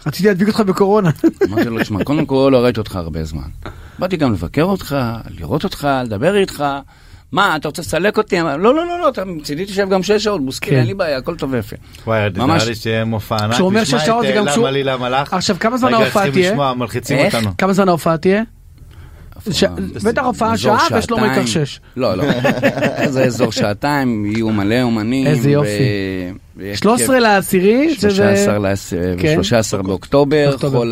רציתי 0.07 0.29
להדביק 0.29 0.49
אותך 0.49 0.61
בקורונה. 0.61 1.11
אמרתי 1.49 1.69
לו, 1.69 1.81
תשמע, 1.83 2.05
קודם 2.05 2.27
כל 2.27 2.49
לא 2.53 2.59
ראיתי 2.65 2.81
אותך 2.81 2.97
הרבה 2.97 3.25
זמן. 3.25 3.49
באתי 3.99 4.17
גם 4.17 4.33
לבקר 4.33 4.63
אותך, 4.63 4.97
לראות 5.39 5.65
אותך, 5.65 5.89
לדבר 6.05 6.37
איתך. 6.37 6.65
מה, 7.35 7.57
אתה 7.57 7.69
רוצה 7.69 7.83
לסלק 7.83 8.19
אותי? 8.19 8.41
לא, 8.41 8.59
לא, 8.59 8.75
לא, 8.75 8.99
לא, 8.99 9.09
אתה 9.09 9.25
מצידי 9.25 9.65
תשב 9.65 9.89
גם 9.91 10.03
שש 10.03 10.25
שעות, 10.25 10.45
בוסקיל, 10.45 10.71
כן. 10.71 10.79
אין 10.79 10.87
לי 10.87 10.95
בעיה, 10.95 11.19
הכל 11.19 11.37
טוב 11.37 11.53
ויפה. 11.53 11.77
וואי. 12.07 12.31
נראה 12.35 12.65
לי 12.65 12.75
שיהיה 12.75 13.05
מופע 13.05 13.37
ענק. 13.37 13.61
נשמע 13.61 13.99
את, 14.05 14.25
למה 14.59 14.71
לי, 14.71 14.85
למה 14.85 15.09
לך? 15.11 15.35
עכשיו, 15.35 15.57
כמה 15.61 15.77
זמן 15.77 15.89
רגע, 15.89 15.97
ההופעה 15.97 16.13
צריכים 16.25 16.33
תהיה? 16.33 16.51
לשמוע, 16.51 16.75
מלחיצים? 16.75 17.19
אותנו. 17.19 17.51
כמה 17.59 17.73
זמן 17.73 17.89
ההופעה 17.89 18.17
תהיה? 18.17 18.43
ש- 19.51 19.65
בטח 20.05 20.23
הופעה 20.23 20.57
שעה 20.59 20.87
ושלמה 20.99 21.37
ייקח. 21.37 21.47
שש. 21.47 21.81
לא, 21.97 22.15
לא. 22.15 22.25
זה 23.09 23.25
אזור 23.25 23.53
שעתיים, 23.53 24.27
יהיו 24.27 24.49
מלא 24.51 24.83
אומנים. 24.83 25.27
איזה 25.27 25.51
יופי. 25.51 25.69
ו- 25.69 26.61
ויש 26.61 26.79
13 26.79 27.19
לעשירי, 27.21 27.95
שזה... 27.95 28.11
13 28.11 28.59
לעש- 28.59 28.95
כן. 29.19 29.37
ו-13 29.39 29.83
באוקטובר, 29.83 30.51
אוקטובר. 30.53 30.83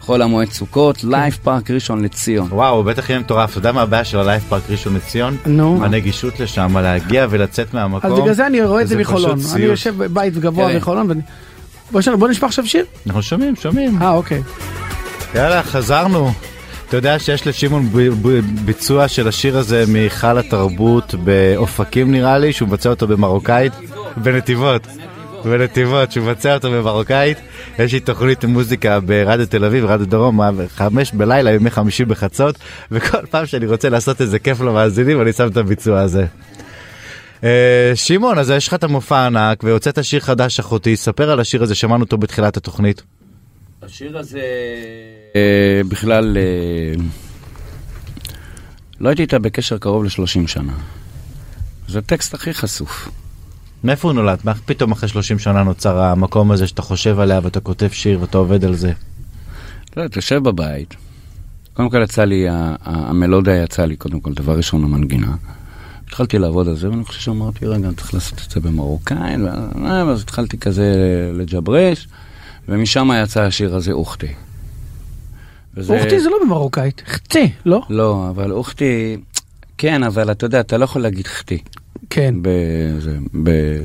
חול- 0.00 0.22
המועד 0.22 0.50
סוכות, 0.50 1.04
לייב 1.04 1.38
פארק 1.42 1.70
ראשון 1.70 2.04
לציון. 2.04 2.48
וואו, 2.50 2.84
בטח 2.84 3.10
יהיה 3.10 3.20
מטורף. 3.20 3.50
אתה 3.50 3.58
יודע 3.58 3.72
מה 3.72 3.82
הבעיה 3.82 4.04
של 4.04 4.18
הלייב 4.18 4.42
פארק 4.48 4.62
ראשון 4.70 4.94
לציון? 4.94 5.36
נו. 5.46 5.84
הנגישות 5.84 6.40
לשם, 6.40 6.76
להגיע 6.78 7.26
ולצאת 7.30 7.74
מהמקום. 7.74 8.12
אז 8.12 8.18
בגלל 8.18 8.32
זה 8.34 8.46
אני 8.46 8.62
רואה 8.64 8.82
את 8.82 8.88
זה 8.88 8.96
מחולון. 8.96 9.38
אני. 9.54 9.64
יושב 9.64 9.94
בבית 9.98 10.38
גבוה 10.38 10.64
בוא 11.92 12.00
נשמע- 12.00 12.16
בוא 12.16 12.28
נשמע 12.28 12.48
עכשיו 12.48 12.66
שיר. 12.66 12.84
אנחנו 13.06 13.22
שומעים, 13.22 13.56
שומעים. 13.56 14.02
אה, 14.02 14.10
אוקיי. 14.12 14.42
יאללה, 15.34 15.62
חזרנו. 15.62 16.30
אתה 16.88 16.96
יודע 16.96 17.18
שיש 17.18 17.46
לשמעון 17.46 17.88
ב- 17.92 18.28
ב- 18.28 18.40
ביצוע 18.64 19.08
של 19.08 19.28
השיר 19.28 19.58
הזה 19.58 19.84
מהיכל 19.88 20.38
התרבות 20.38 21.14
באופקים 21.14 22.12
נראה 22.12 22.38
לי, 22.38 22.52
שהוא 22.52 22.68
מבצע 22.68 22.90
אותו 22.90 23.06
במרוקאית, 23.06 23.72
בנתיבות. 24.16 24.86
בנתיבות, 25.44 26.12
שהוא 26.12 26.24
מבצע 26.24 26.54
אותו 26.54 26.70
במרוקאית. 26.70 27.38
יש 27.78 27.92
לי 27.92 28.00
תוכנית 28.00 28.44
מוזיקה 28.44 29.00
ברדיו 29.00 29.46
תל 29.46 29.64
אביב, 29.64 29.84
רדיו 29.84 30.06
דרום, 30.06 30.40
חמש 30.68 31.12
בלילה, 31.12 31.52
ימי 31.52 31.70
חמישי 31.70 32.04
בחצות, 32.04 32.58
וכל 32.90 33.26
פעם 33.30 33.46
שאני 33.46 33.66
רוצה 33.66 33.88
לעשות 33.88 34.20
איזה 34.20 34.38
כיף 34.38 34.60
למאזינים, 34.60 35.22
אני 35.22 35.32
שם 35.32 35.48
את 35.48 35.56
הביצוע 35.56 36.00
הזה. 36.00 36.26
אה, 37.44 37.92
שמעון, 37.94 38.38
אז 38.38 38.50
יש 38.50 38.68
לך 38.68 38.74
את 38.74 38.84
המופע 38.84 39.18
הענק, 39.18 39.64
והוצאת 39.64 40.04
שיר 40.04 40.20
חדש, 40.20 40.60
אחותי, 40.60 40.96
ספר 40.96 41.30
על 41.30 41.40
השיר 41.40 41.62
הזה, 41.62 41.74
שמענו 41.74 42.04
אותו 42.04 42.18
בתחילת 42.18 42.56
התוכנית. 42.56 43.02
השיר 43.82 44.18
הזה... 44.18 44.40
בכלל, 45.88 46.36
אה, 46.36 47.02
לא 49.00 49.08
הייתי 49.08 49.22
איתה 49.22 49.38
בקשר 49.38 49.78
קרוב 49.78 50.04
ל-30 50.04 50.46
שנה. 50.46 50.72
זה 51.88 51.98
הטקסט 51.98 52.34
הכי 52.34 52.54
חשוף. 52.54 53.08
מאיפה 53.84 54.08
הוא 54.08 54.14
נולד? 54.14 54.38
מה 54.44 54.54
פתאום 54.54 54.92
אחרי 54.92 55.08
30 55.08 55.38
שנה 55.38 55.62
נוצר 55.62 55.98
המקום 55.98 56.50
הזה 56.50 56.66
שאתה 56.66 56.82
חושב 56.82 57.18
עליה 57.18 57.40
ואתה 57.42 57.60
כותב 57.60 57.88
שיר 57.92 58.20
ואתה 58.20 58.38
עובד 58.38 58.64
על 58.64 58.74
זה? 58.74 58.92
יודע, 59.96 60.06
אתה 60.06 60.18
יושב 60.18 60.42
בבית, 60.42 60.94
קודם 61.74 61.90
כל 61.90 62.02
יצא 62.02 62.24
לי, 62.24 62.46
המלודיה 62.84 63.62
יצא 63.62 63.84
לי, 63.84 63.96
קודם 63.96 64.20
כל, 64.20 64.32
דבר 64.32 64.56
ראשון 64.56 64.84
המנגינה. 64.84 65.34
התחלתי 66.06 66.38
לעבוד 66.38 66.68
על 66.68 66.76
זה, 66.76 66.90
ואני 66.90 67.04
חושב 67.04 67.20
שאמרתי, 67.20 67.66
רגע, 67.66 67.86
אני 67.86 67.96
צריך 67.96 68.14
לעשות 68.14 68.40
את 68.46 68.50
זה 68.50 68.60
במרוקאי, 68.60 69.42
ו- 69.42 69.48
אה, 69.86 70.06
ואז 70.06 70.22
התחלתי 70.22 70.58
כזה 70.58 70.92
לג'ברש, 71.34 72.08
ומשם 72.68 73.10
יצא 73.22 73.42
השיר 73.42 73.74
הזה, 73.74 73.92
אוכתי. 73.92 74.32
וזה- 75.74 75.92
אוכתי 76.00 76.20
זה 76.20 76.30
לא 76.30 76.36
במרוקאית. 76.44 77.02
חצי, 77.06 77.52
לא? 77.66 77.80
לא, 77.90 78.26
אבל 78.30 78.52
אוכתי, 78.52 79.16
כן, 79.78 80.02
אבל 80.02 80.30
אתה 80.30 80.46
יודע, 80.46 80.60
אתה 80.60 80.76
לא 80.78 80.84
יכול 80.84 81.02
להגיד 81.02 81.26
חתי 81.26 81.58
כן. 82.10 82.34
בזה, 82.42 83.18
ב- 83.42 83.82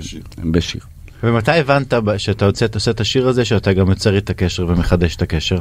בשיר. 0.52 0.82
ומתי 1.24 1.52
הבנת 1.52 1.94
שאתה 2.18 2.46
יוצא, 2.46 2.66
עושה 2.76 2.92
את 2.92 3.00
השיר 3.02 3.28
הזה 3.28 3.46
שאתה 3.46 3.74
גם 3.74 3.90
יוצר 3.90 4.18
את 4.18 4.30
הקשר 4.30 4.66
ומחדש 4.70 5.16
את 5.16 5.22
הקשר? 5.22 5.60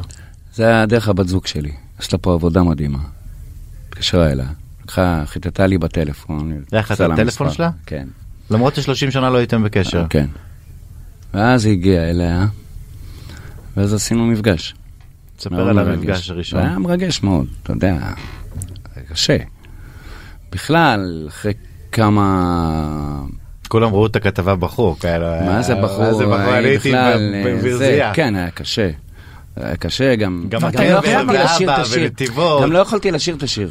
זה 0.53 0.67
היה 0.67 0.85
דרך 0.85 1.09
הבת 1.09 1.27
זוג 1.27 1.47
שלי, 1.47 1.71
עשתה 1.99 2.17
פה 2.17 2.33
עבודה 2.33 2.63
מדהימה. 2.63 2.99
התקשרה 3.89 4.31
אליה, 4.31 4.47
לקחה, 4.83 5.23
חיטטה 5.25 5.65
לי 5.65 5.77
בטלפון. 5.77 6.61
איך, 6.73 6.91
עשה 6.91 7.03
את 7.03 7.09
לה 7.09 7.13
הטלפון. 7.15 7.51
שלה? 7.51 7.69
כן. 7.85 8.07
למרות 8.49 8.75
ש-30 8.75 9.11
שנה 9.11 9.29
לא 9.29 9.37
הייתם 9.37 9.63
בקשר. 9.63 10.05
כן. 10.09 10.27
ואז 11.33 11.65
היא 11.65 11.73
הגיעה 11.73 12.09
אליה, 12.09 12.45
ואז 13.77 13.93
עשינו 13.93 14.25
מפגש. 14.25 14.75
תספר 15.43 15.69
על. 15.69 15.79
המפגש 15.79 16.29
הראשון. 16.29 16.59
היה 16.59 16.79
מרגש 16.79 17.23
מאוד, 17.23 17.47
אתה 17.63 17.71
יודע, 17.71 17.97
קשה. 19.09 19.37
בכלל, 20.51 21.25
אחרי 21.27 21.53
כמה... 21.91 23.23
כולם 23.67 23.93
ראו 23.93 24.05
את 24.05 24.15
הכתבה 24.15 24.55
בחור, 24.55 24.99
כאלה. 24.99 25.41
מה 25.45 25.61
זה 25.61 25.75
בחור? 25.75 26.05
מה 26.05 26.13
זה 26.13 26.25
בחור? 26.25 26.57
אני 26.57 26.67
הייתי 26.67 26.95
אה, 26.95 27.15
בברזייה. 27.45 28.13
כן, 28.13 28.35
היה 28.35 28.51
קשה. 28.51 28.89
היה 29.55 29.75
קשה, 29.75 30.15
גם... 30.15 30.45
גם 30.49 30.67
אתה 30.67 30.83
לא 30.83 30.97
יודע, 30.97 31.09
יכולתי 31.09 31.37
לשיר 31.37 31.73
את 31.73 31.79
השיר. 31.79 32.09
גם 32.63 32.71
לא 32.71 32.79
יכולתי 32.79 33.11
לשיר 33.11 33.35
את 33.35 33.43
השיר. 33.43 33.69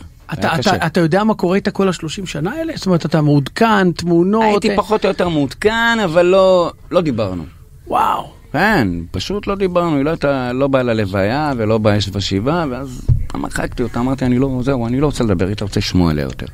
אתה 0.86 1.00
יודע 1.00 1.24
מה 1.24 1.34
קורה 1.34 1.56
איתה 1.56 1.70
כל 1.70 1.88
השלושים 1.88 2.26
שנה 2.26 2.52
האלה? 2.52 2.72
זאת 2.76 2.86
אומרת, 2.86 3.06
אתה 3.06 3.22
מעודכן, 3.22 3.92
תמונות... 3.92 4.42
הייתי 4.42 4.70
אה, 4.70 4.76
פחות 4.76 5.04
או 5.04 5.08
יותר 5.08 5.28
מעודכן, 5.28 5.98
אבל 6.04 6.26
לא, 6.26 6.72
לא 6.90 7.00
דיברנו. 7.00 7.44
וואו. 7.86 8.41
כן, 8.52 8.88
פשוט 9.10 9.46
לא 9.46 9.54
דיברנו, 9.56 9.96
היא 9.96 10.04
לא 10.04 10.10
הייתה, 10.10 10.52
לא 10.52 10.68
באה 10.68 10.82
ללוויה 10.82 11.52
ולא 11.56 11.78
באה 11.78 11.96
יש 11.96 12.08
בשבעה, 12.10 12.66
ואז 12.70 13.00
מחקתי 13.34 13.82
אותה, 13.82 14.00
אמרתי, 14.00 14.24
אני 14.26 14.38
לא, 14.38 14.60
זהו, 14.64 14.86
אני 14.86 15.00
לא 15.00 15.06
רוצה 15.06 15.24
לדבר 15.24 15.48
איתה, 15.48 15.64
רוצה 15.64 15.80
לשמוע 15.80 16.10
אליה 16.10 16.22
יותר. 16.24 16.46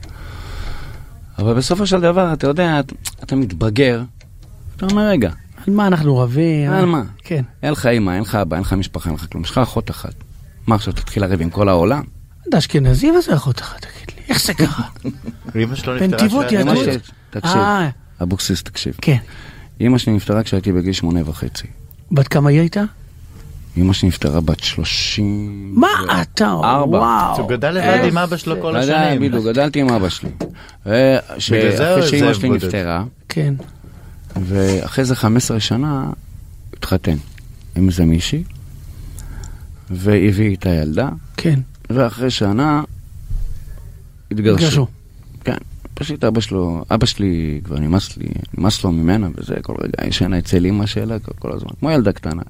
אבל 1.38 1.54
בסופו 1.54 1.86
של 1.86 2.00
דבר, 2.00 2.32
אתה 2.32 2.46
יודע, 2.46 2.80
אתה- 2.80 2.94
אתה 3.22 3.36
מתבגר, 3.36 4.02
אתה 4.76 4.86
אומר, 4.86 5.02
רגע, 5.08 5.30
על 5.66 5.74
מה 5.74 5.86
אנחנו 5.86 6.18
רבים? 6.18 6.70
על 6.70 6.84
מה? 6.84 7.02
כן. 7.24 7.42
אין 7.62 7.72
לך 7.72 7.86
אימא, 7.86 8.10
אין 8.10 8.22
לך 8.22 8.34
אבא, 8.34 8.56
אין 8.56 8.64
לך 8.64 8.72
משפחה, 8.72 9.10
אין 9.10 9.18
לך 9.18 9.26
כלום, 9.32 9.44
יש 9.44 9.50
לך 9.50 9.58
אחות 9.58 9.90
אחת. 9.90 10.14
מה 10.66 10.74
עכשיו, 10.74 10.92
תתחיל 10.92 11.22
לריב 11.22 11.40
עם 11.42 11.50
כל 11.50 11.68
העולם? 11.68 12.02
אתה 12.48 12.58
אשכנזי 12.58 13.10
וזה 13.10 13.34
אחות 13.34 13.60
אחת, 13.60 13.80
תגיד 13.80 14.16
לי. 14.18 14.22
איך 14.28 14.44
זה 14.44 14.54
קרה? 14.54 14.84
אמא 15.62 15.74
שלו 15.74 15.94
נפטרה 15.94 16.08
בנתיבות 16.08 16.44
זה. 16.84 16.96
תקשיב, 17.30 17.56
אה, 17.56 17.88
אבוקסיס, 18.22 18.62
תקשיב. 18.62 18.94
כן. 19.02 19.16
אימא 19.80 19.98
שלי 19.98 20.12
נפטרה 20.12 20.42
כשהייתי 20.42 20.72
בגיל 20.72 20.92
שמונה 20.92 21.20
וחצי. 21.30 21.66
בת 22.12 22.28
כמה 22.28 22.50
היא 22.50 22.60
הייתה? 22.60 22.82
אימא 23.76 23.92
שלי 23.92 24.08
נפטרה 24.08 24.40
בת 24.40 24.60
שלושים... 24.60 25.72
מה 25.74 25.88
אתה? 26.22 26.46
ארבע. 26.46 26.98
וואו. 26.98 27.36
הוא 27.36 27.48
גדל 27.48 27.70
לבד 27.70 28.04
עם 28.08 28.18
אבא 28.18 28.36
שלו 28.36 28.62
כל 28.62 28.70
גדל, 28.70 28.94
השנים. 28.94 29.20
בדיוק, 29.20 29.46
גדלתי 29.46 29.80
עם 29.80 29.88
אבא 29.88 30.08
שלי. 30.08 30.30
בגלל 30.86 31.76
זה 31.76 31.94
אחרי 31.94 32.08
שאימא 32.08 32.34
שלי. 32.34 32.48
נפטרה, 32.50 33.04
כן. 33.28 33.54
ואחרי 34.42 35.04
זה 35.04 35.16
15 35.16 35.60
שנה 35.60 36.10
התחתן 36.76 37.16
עם 37.76 37.88
איזה 37.88 38.04
מישהי, 38.04 38.44
והביא 39.90 40.56
את 40.56 40.66
הילדה, 40.66 41.08
כן. 41.36 41.60
ואחרי 41.90 42.30
שנה 42.30 42.82
התגרשו. 44.30 44.86
כן, 45.98 46.04
פשוט 46.04 46.24
אבא 46.24 46.40
שלו, 46.40 46.84
אבא 46.90 47.06
שלי 47.06 47.60
כבר 47.64 47.78
נמאס 47.78 48.16
לי, 48.16 48.28
נמאס 48.58 48.84
לו 48.84 48.92
ממנה 48.92 49.28
וזה, 49.34 49.56
כל 49.62 49.74
רגע 49.82 50.08
ישנה 50.08 50.38
אצל 50.38 50.66
אמא 50.66 50.86
שלה 50.86 51.18
כל, 51.18 51.32
כל 51.38 51.52
הזמן, 51.52 51.70
כמו 51.80 51.90
ילדה 51.90 52.12
קטנה. 52.12 52.42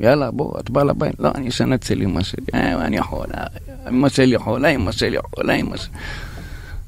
יאללה, 0.00 0.30
בוא, 0.30 0.60
את 0.60 0.70
באה 0.70 0.84
לבית. 0.84 1.14
לא, 1.18 1.30
אני 1.34 1.46
ישנה 1.46 1.74
אצל 1.74 2.02
אמא 2.02 2.22
שלי. 2.22 2.46
אה, 2.54 2.84
אני 2.84 3.02
חולה, 3.02 3.44
אמא 3.88 4.08
שלי 4.08 4.38
חולה, 4.38 4.68
אמא 4.68 4.92
שלי 4.92 5.16
חולה, 5.34 5.54
אמא 5.54 5.76
שלי... 5.76 5.92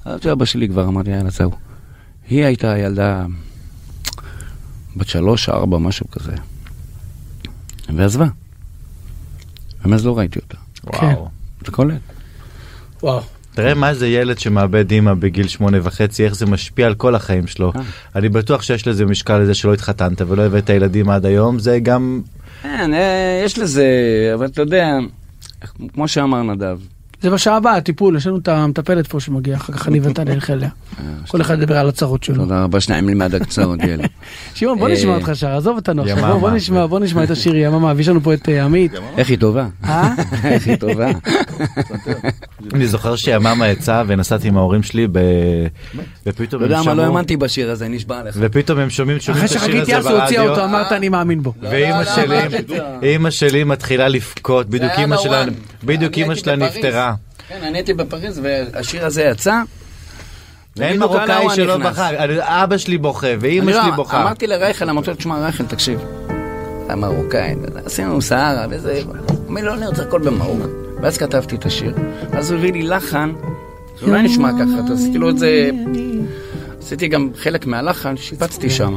אז 0.05 0.21
אבא 0.33 0.45
שלי 0.45 0.69
כבר 0.69 0.89
אמרתי, 0.89 1.11
יאללה, 1.11 1.31
זהו. 1.31 1.51
היא 2.29 2.45
הייתה 2.45 2.79
ילדה 2.79 3.27
בת 4.97 5.09
שלוש, 5.09 5.49
ארבע, 5.49 5.79
משהו 5.79 6.11
כזה. 6.11 6.33
ועזבה. 7.97 8.27
ומאז 9.85 10.07
לא 10.07 10.19
ראיתי 10.19 10.39
אותה. 10.39 10.57
וואו. 10.85 11.29
אתה 11.63 11.71
קולט? 11.71 12.01
וואו. 13.03 13.23
תראה 13.55 13.75
מה 13.75 13.95
זה 13.95 14.09
ילד 14.09 14.39
שמאבד 14.39 14.91
אימא 14.91 15.15
בגיל 15.15 15.49
שמונה 15.49 15.79
וחצי, 15.83 16.25
איך 16.25 16.35
זה 16.35 16.47
משפיע 16.47 16.87
על 16.87 16.95
כל 16.95 17.15
החיים 17.15 17.47
שלו. 17.47 17.73
אה. 17.77 17.81
אני 18.17 18.29
בטוח 18.29 18.63
שיש 18.63 18.89
לזה 18.89 19.05
משקל 19.05 19.39
לזה 19.39 19.55
שלא 19.55 19.75
התחתנת 19.75 20.21
ולא 20.21 20.43
הבאת 20.43 20.69
ילדים 20.71 21.11
עד 21.11 21.27
היום, 21.27 21.59
זה 21.59 21.79
גם... 21.79 22.21
כן, 22.63 22.95
אה, 22.95 23.43
יש 23.45 23.59
לזה, 23.59 23.87
אבל 24.35 24.47
אתה 24.47 24.63
יודע, 24.63 24.87
כמו 25.95 26.09
שאמר 26.09 26.43
נדב, 26.43 26.79
זה 27.23 27.31
בשעה 27.31 27.57
הבאה, 27.57 27.81
טיפול, 27.81 28.17
יש 28.17 28.27
לנו 28.27 28.39
את 28.39 28.49
המטפלת 28.49 29.07
פה 29.07 29.21
שמגיעה, 29.21 29.57
אחר 29.57 29.73
כך 29.73 29.89
אני 29.89 30.01
ואתה 30.01 30.25
נלך 30.35 30.51
אליה. 30.51 30.69
כל 31.29 31.41
אחד 31.41 31.63
ידבר 31.63 31.79
על 31.79 31.89
הצרות 31.89 32.23
שלו. 32.25 32.37
תודה 32.37 32.63
רבה 32.65 32.81
שניים 32.81 33.09
לימד 33.09 33.35
הקצרות, 33.35 33.79
ילד. 33.83 34.07
שמעון, 34.55 34.79
בוא 34.79 34.89
אה, 34.89 34.93
נשמע 34.93 35.15
אותך 35.15 35.31
שר, 35.35 35.57
עזוב 35.57 35.77
אותנו 35.77 36.03
עכשיו. 36.03 36.41
בוא- 36.41 36.51
נשמע, 36.51 36.87
בוא 36.87 37.01
נשמע 37.01 37.25
את 37.25 37.31
השיר 37.31 37.57
יממה, 37.57 37.93
ויש 37.97 38.09
לנו 38.09 38.21
פה 38.21 38.35
את 38.35 38.49
אה, 38.49 38.65
עמית. 38.65 38.93
איך 39.17 39.29
היא 39.31 39.39
טובה? 39.39 39.67
אה? 39.85 40.15
איך 40.45 40.67
היא 40.67 40.77
טובה? 40.77 41.11
אני 42.75 42.87
זוכר 42.87 43.17
שיממה 43.17 43.69
יצא 43.69 44.03
ונסעתי 44.07 44.49
עם 44.49 44.57
ההורים 44.57 44.83
שלי 44.83 45.07
ב... 45.13 45.19
ופתאום 46.27 46.63
הם 46.63 46.71
לא 46.71 46.83
שמעו, 46.83 47.01
האמנתי 47.01 47.37
בשיר 47.37 47.71
הזה, 47.71 47.89
נשבע 47.89 48.23
לך. 48.25 48.37
ופתאום 48.39 48.79
הם 48.79 48.91
שומעים 48.91 49.21
שומעים 49.21 49.45
אחרי 49.45 49.57
את 49.59 49.63
השיר 49.63 49.69
שחגית 49.73 49.83
הזה 49.83 49.93
יאסו 49.93 50.21
הוציאה 50.23 50.43
אותו, 50.43 50.55
ברדיו, 50.55 50.65
אמרת 50.65 50.93
אני 50.93 51.09
מאמין 51.09 51.43
בו. 51.43 51.53
ואימא 51.63 51.97
לא, 51.97 52.05
שלי, 52.05 52.39
לא, 53.19 53.31
שלי 53.31 53.65
מתחילה 53.65 54.09
לבכות, 54.09 54.67
בדיוק 54.69 54.93
אימא 56.19 56.35
שלה. 56.35 56.57
נפטרה. 56.57 57.12
כן, 57.53 57.63
אני 57.63 57.79
הייתי 57.79 57.95
בפריז 57.95 58.41
והשיר 58.43 59.07
הזה 59.07 59.23
יצא. 59.23 59.63
אין 60.81 61.03
ובדיוק 61.03 61.21
מרוקאי 61.21 61.47
שלא. 61.55 61.77
בכה, 61.77 62.09
אבא 62.43 62.77
שלי 62.77 62.99
בוכה 62.99 63.27
ואימא 63.41 63.71
לא- 63.71 63.83
שלי 63.83 63.93
בוכה. 63.97 64.23
אמרתי 64.23 64.47
לרייכל, 64.47 64.91
אמרתי 64.91 65.11
לו, 65.11 65.17
תשמע 65.17 65.39
רייכל, 65.39 65.67
תקשיב. 65.67 66.05
אתה 66.87 66.97
מרוקאי, 66.97 67.55
עשינו 67.85 68.23
סהרה 68.23 68.67
וזה, 68.71 69.03
לו, 69.49 69.75
אני 69.75 69.87
רוצה 69.87 70.03
הכל 70.03 70.21
במרוקו. 70.21 70.69
ואז 71.03 71.19
כתבתי 71.19 71.57
את 71.57 71.67
השיר, 71.67 71.95
ואז 72.31 72.51
הוא 72.51 72.59
הביא 72.59 72.73
לי 72.73 72.83
לחן, 72.83 73.33
זה 74.01 74.07
אולי 74.07 74.23
נשמע 74.23 74.51
ככה, 74.53 74.79
אז 74.85 74.91
עשיתי 74.91 75.19
לו 75.19 75.31
את 75.31 75.39
זה, 75.39 75.71
עשיתי 76.83 77.09
גם 77.09 77.31
חלק 77.37 77.67
מהלחן, 77.67 78.17
שיפצתי 78.17 78.71
שם. 78.71 78.95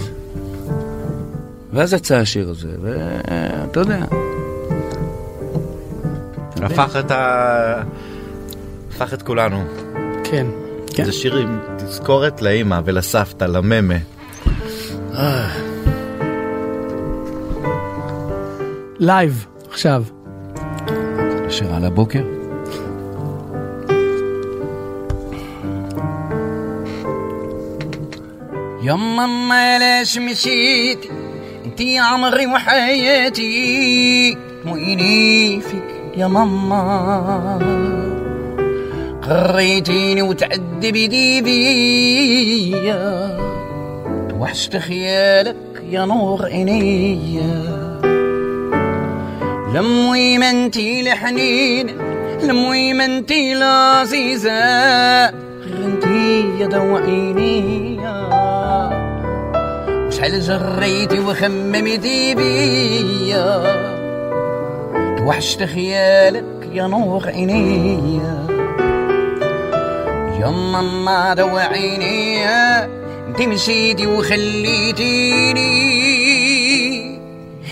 ואז 1.73 1.93
יצא 1.93 2.15
השיר 2.15 2.49
הזה, 2.49 2.69
ואתה 2.81 3.79
יודע, 3.79 4.05
הפך 6.61 6.95
את 6.99 7.11
ה... 7.11 7.81
הפך 8.94 9.14
את 9.14 9.22
כולנו. 9.22 9.64
כן. 10.24 10.46
זה 11.04 11.12
שיר 11.12 11.37
עם 11.37 11.59
תזכורת 11.76 12.42
לאימא 12.42 12.80
ולסבתא, 12.85 13.44
לממה. 13.44 13.94
לייב, 18.98 19.46
עכשיו. 19.70 20.04
שיר 21.48 21.74
על 21.74 21.85
הבוקר. 21.85 22.22
يا 28.83 28.94
ماما 28.94 29.78
ليش 29.78 30.18
مشيتي 30.18 31.11
انتي 31.64 31.98
عمري 31.98 32.46
وحياتي 32.46 34.37
ويني 34.66 35.61
فيك 35.61 36.16
يا 36.16 36.26
ماما 36.26 38.03
قريتيني 39.29 40.21
وتعذبتي 40.21 41.41
بيا 41.41 43.38
توحشت 44.29 44.77
خيالك 44.77 45.55
يا 45.89 46.05
نور 46.05 46.45
عينيا 46.45 47.75
لموي 49.73 50.38
ما 50.38 50.49
انتي 50.49 51.03
لحنين 51.03 51.88
لموي 52.43 52.93
ما 52.93 53.05
انتي 53.05 53.53
لعزيزة 53.53 54.51
غير 55.29 55.85
انتي 55.85 56.45
يا 56.59 56.67
دوا 56.67 56.99
عيني 56.99 57.99
وشحال 60.07 60.41
جريتي 60.41 61.19
وخممتي 61.19 62.35
بيا 62.35 63.63
توحشت 65.17 65.63
خيالك 65.63 66.69
يا 66.73 66.88
نور 66.88 67.27
عينيا 67.27 68.54
يا 70.45 70.49
ماما 70.49 71.34
دوا 71.34 71.60
عيني 71.60 72.45
انتي 73.27 73.47
مشيتي 73.47 74.08
وخليتيني. 74.08 75.65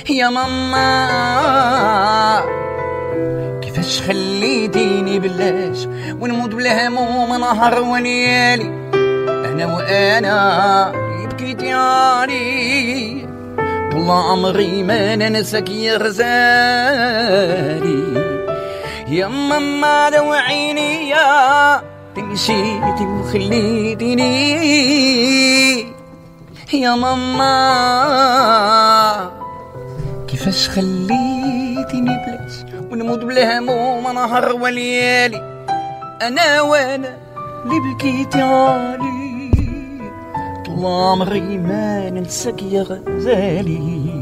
يا 0.09 0.29
ماما 0.29 0.86
كيفاش 3.62 4.01
خليتيني 4.01 5.19
بلاش 5.19 5.88
ونموت 6.19 6.49
بلا 6.55 6.88
هموم 6.88 7.36
نهار 7.39 7.79
وليالي 7.81 8.65
أنا 9.45 9.75
وأنا 9.75 10.91
بكيت 11.29 11.63
علي 11.63 13.27
طول 13.91 14.09
عمري 14.09 14.83
ما 14.83 15.15
ننساك 15.15 15.69
يا 15.69 15.97
غزالي. 15.97 17.33
يا 19.07 19.27
ماما 19.27 20.09
دوا 20.09 20.36
عيني 20.36 21.09
يا 21.09 21.92
مشيتي 22.21 23.06
وخليتيني. 23.06 24.34
يا 26.73 26.95
ماما 26.95 27.54
كيفاش 30.28 30.69
خليتيني 30.69 32.17
بلاش؟ 32.26 32.54
ونموت 32.91 33.19
بلا 33.19 33.60
هموم 33.60 34.04
نهار 34.04 34.54
وليالي. 34.56 35.65
أنا 36.21 36.62
وأنا 36.62 37.17
اللي 37.65 37.80
بكيتي 37.80 38.41
علي. 38.41 39.52
طول 40.65 40.86
عمري 40.86 41.58
ما 41.58 42.10
ننساك 42.10 42.63
يا 42.63 42.84
غزالي. 42.84 44.13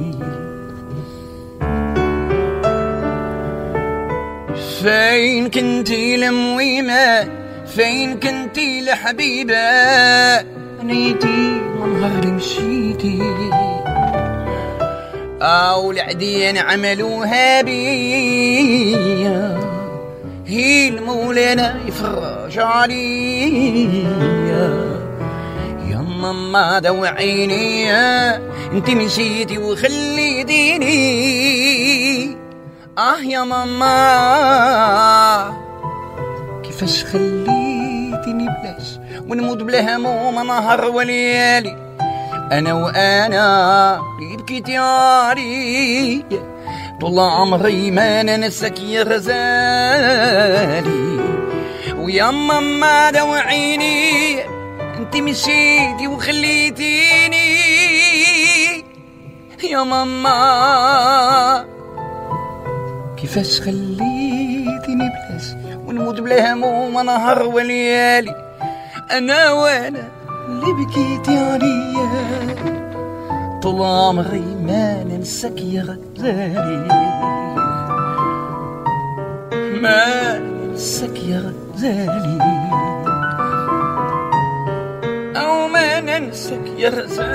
فين 4.81 5.49
كنتي 5.49 6.17
لمويمة؟ 6.17 7.40
فين 7.75 8.19
كنتي 8.19 8.81
لحبيبة 8.81 9.55
نيتي 10.83 11.61
من 11.79 11.99
نهار 12.01 12.27
مشيتي. 12.27 13.21
أو 15.41 15.91
العديان 15.91 16.57
عملوها 16.57 17.61
بيا. 17.61 19.59
هي 20.47 20.87
المولانا 20.89 21.75
يفرج 21.87 22.59
عليا 22.59 24.11
يا 25.89 25.97
ماما 25.97 26.79
دوا 26.79 27.07
عيني 27.07 27.91
انت 28.71 28.89
مشيتي 28.89 29.57
وخليتيني 29.57 30.91
آه 32.97 33.19
يا 33.23 33.43
ماما. 33.43 33.91
كيفاش 36.63 37.03
خليتيني 37.03 37.60
بلاش 38.71 38.99
ونموت 39.27 39.63
بلا 39.63 39.95
هموم 39.95 40.47
نهار 40.47 40.85
وليالي. 40.85 41.77
أنا 42.51 42.73
وأنا 42.73 43.95
اللي 44.19 44.37
بكيت 44.37 44.69
يا 44.69 45.33
ري 45.33 46.23
طول 47.01 47.19
عمري 47.19 47.91
ما 47.91 48.23
ننساك 48.23 48.79
يا 48.79 49.03
غزالي. 49.03 50.51
ويا 51.97 52.31
ماما 52.31 53.11
دوا 53.11 53.37
عيني 53.37 54.41
أنت 54.97 55.17
مشيتي 55.17 56.07
وخليتيني. 56.07 57.71
يا 59.63 59.83
ماما 59.83 61.65
كيفاش 63.17 63.61
خليتيني 63.61 65.09
بلاش؟ 65.09 65.43
ونموت 65.87 66.19
بلا 66.19 66.53
هموم 66.53 67.05
نهار 67.05 67.43
وليالي. 67.43 68.50
أنا 69.17 69.51
وأنا 69.51 70.09
اللي 70.47 70.73
بكيت 70.73 71.27
يا 71.27 71.57
طول 73.61 73.81
عمري 73.81 74.55
ما 74.63 75.03
ننساك 75.03 75.61
يا 75.61 75.81
غزالي. 75.81 76.87
ما 79.81 80.37
ننساك 80.39 81.19
يا 81.23 81.53
غزالي. 81.75 82.39
أو 85.35 85.67
ما 85.67 85.99
ننساك 85.99 86.67
يا 86.77 86.89
غزالي. 86.89 87.31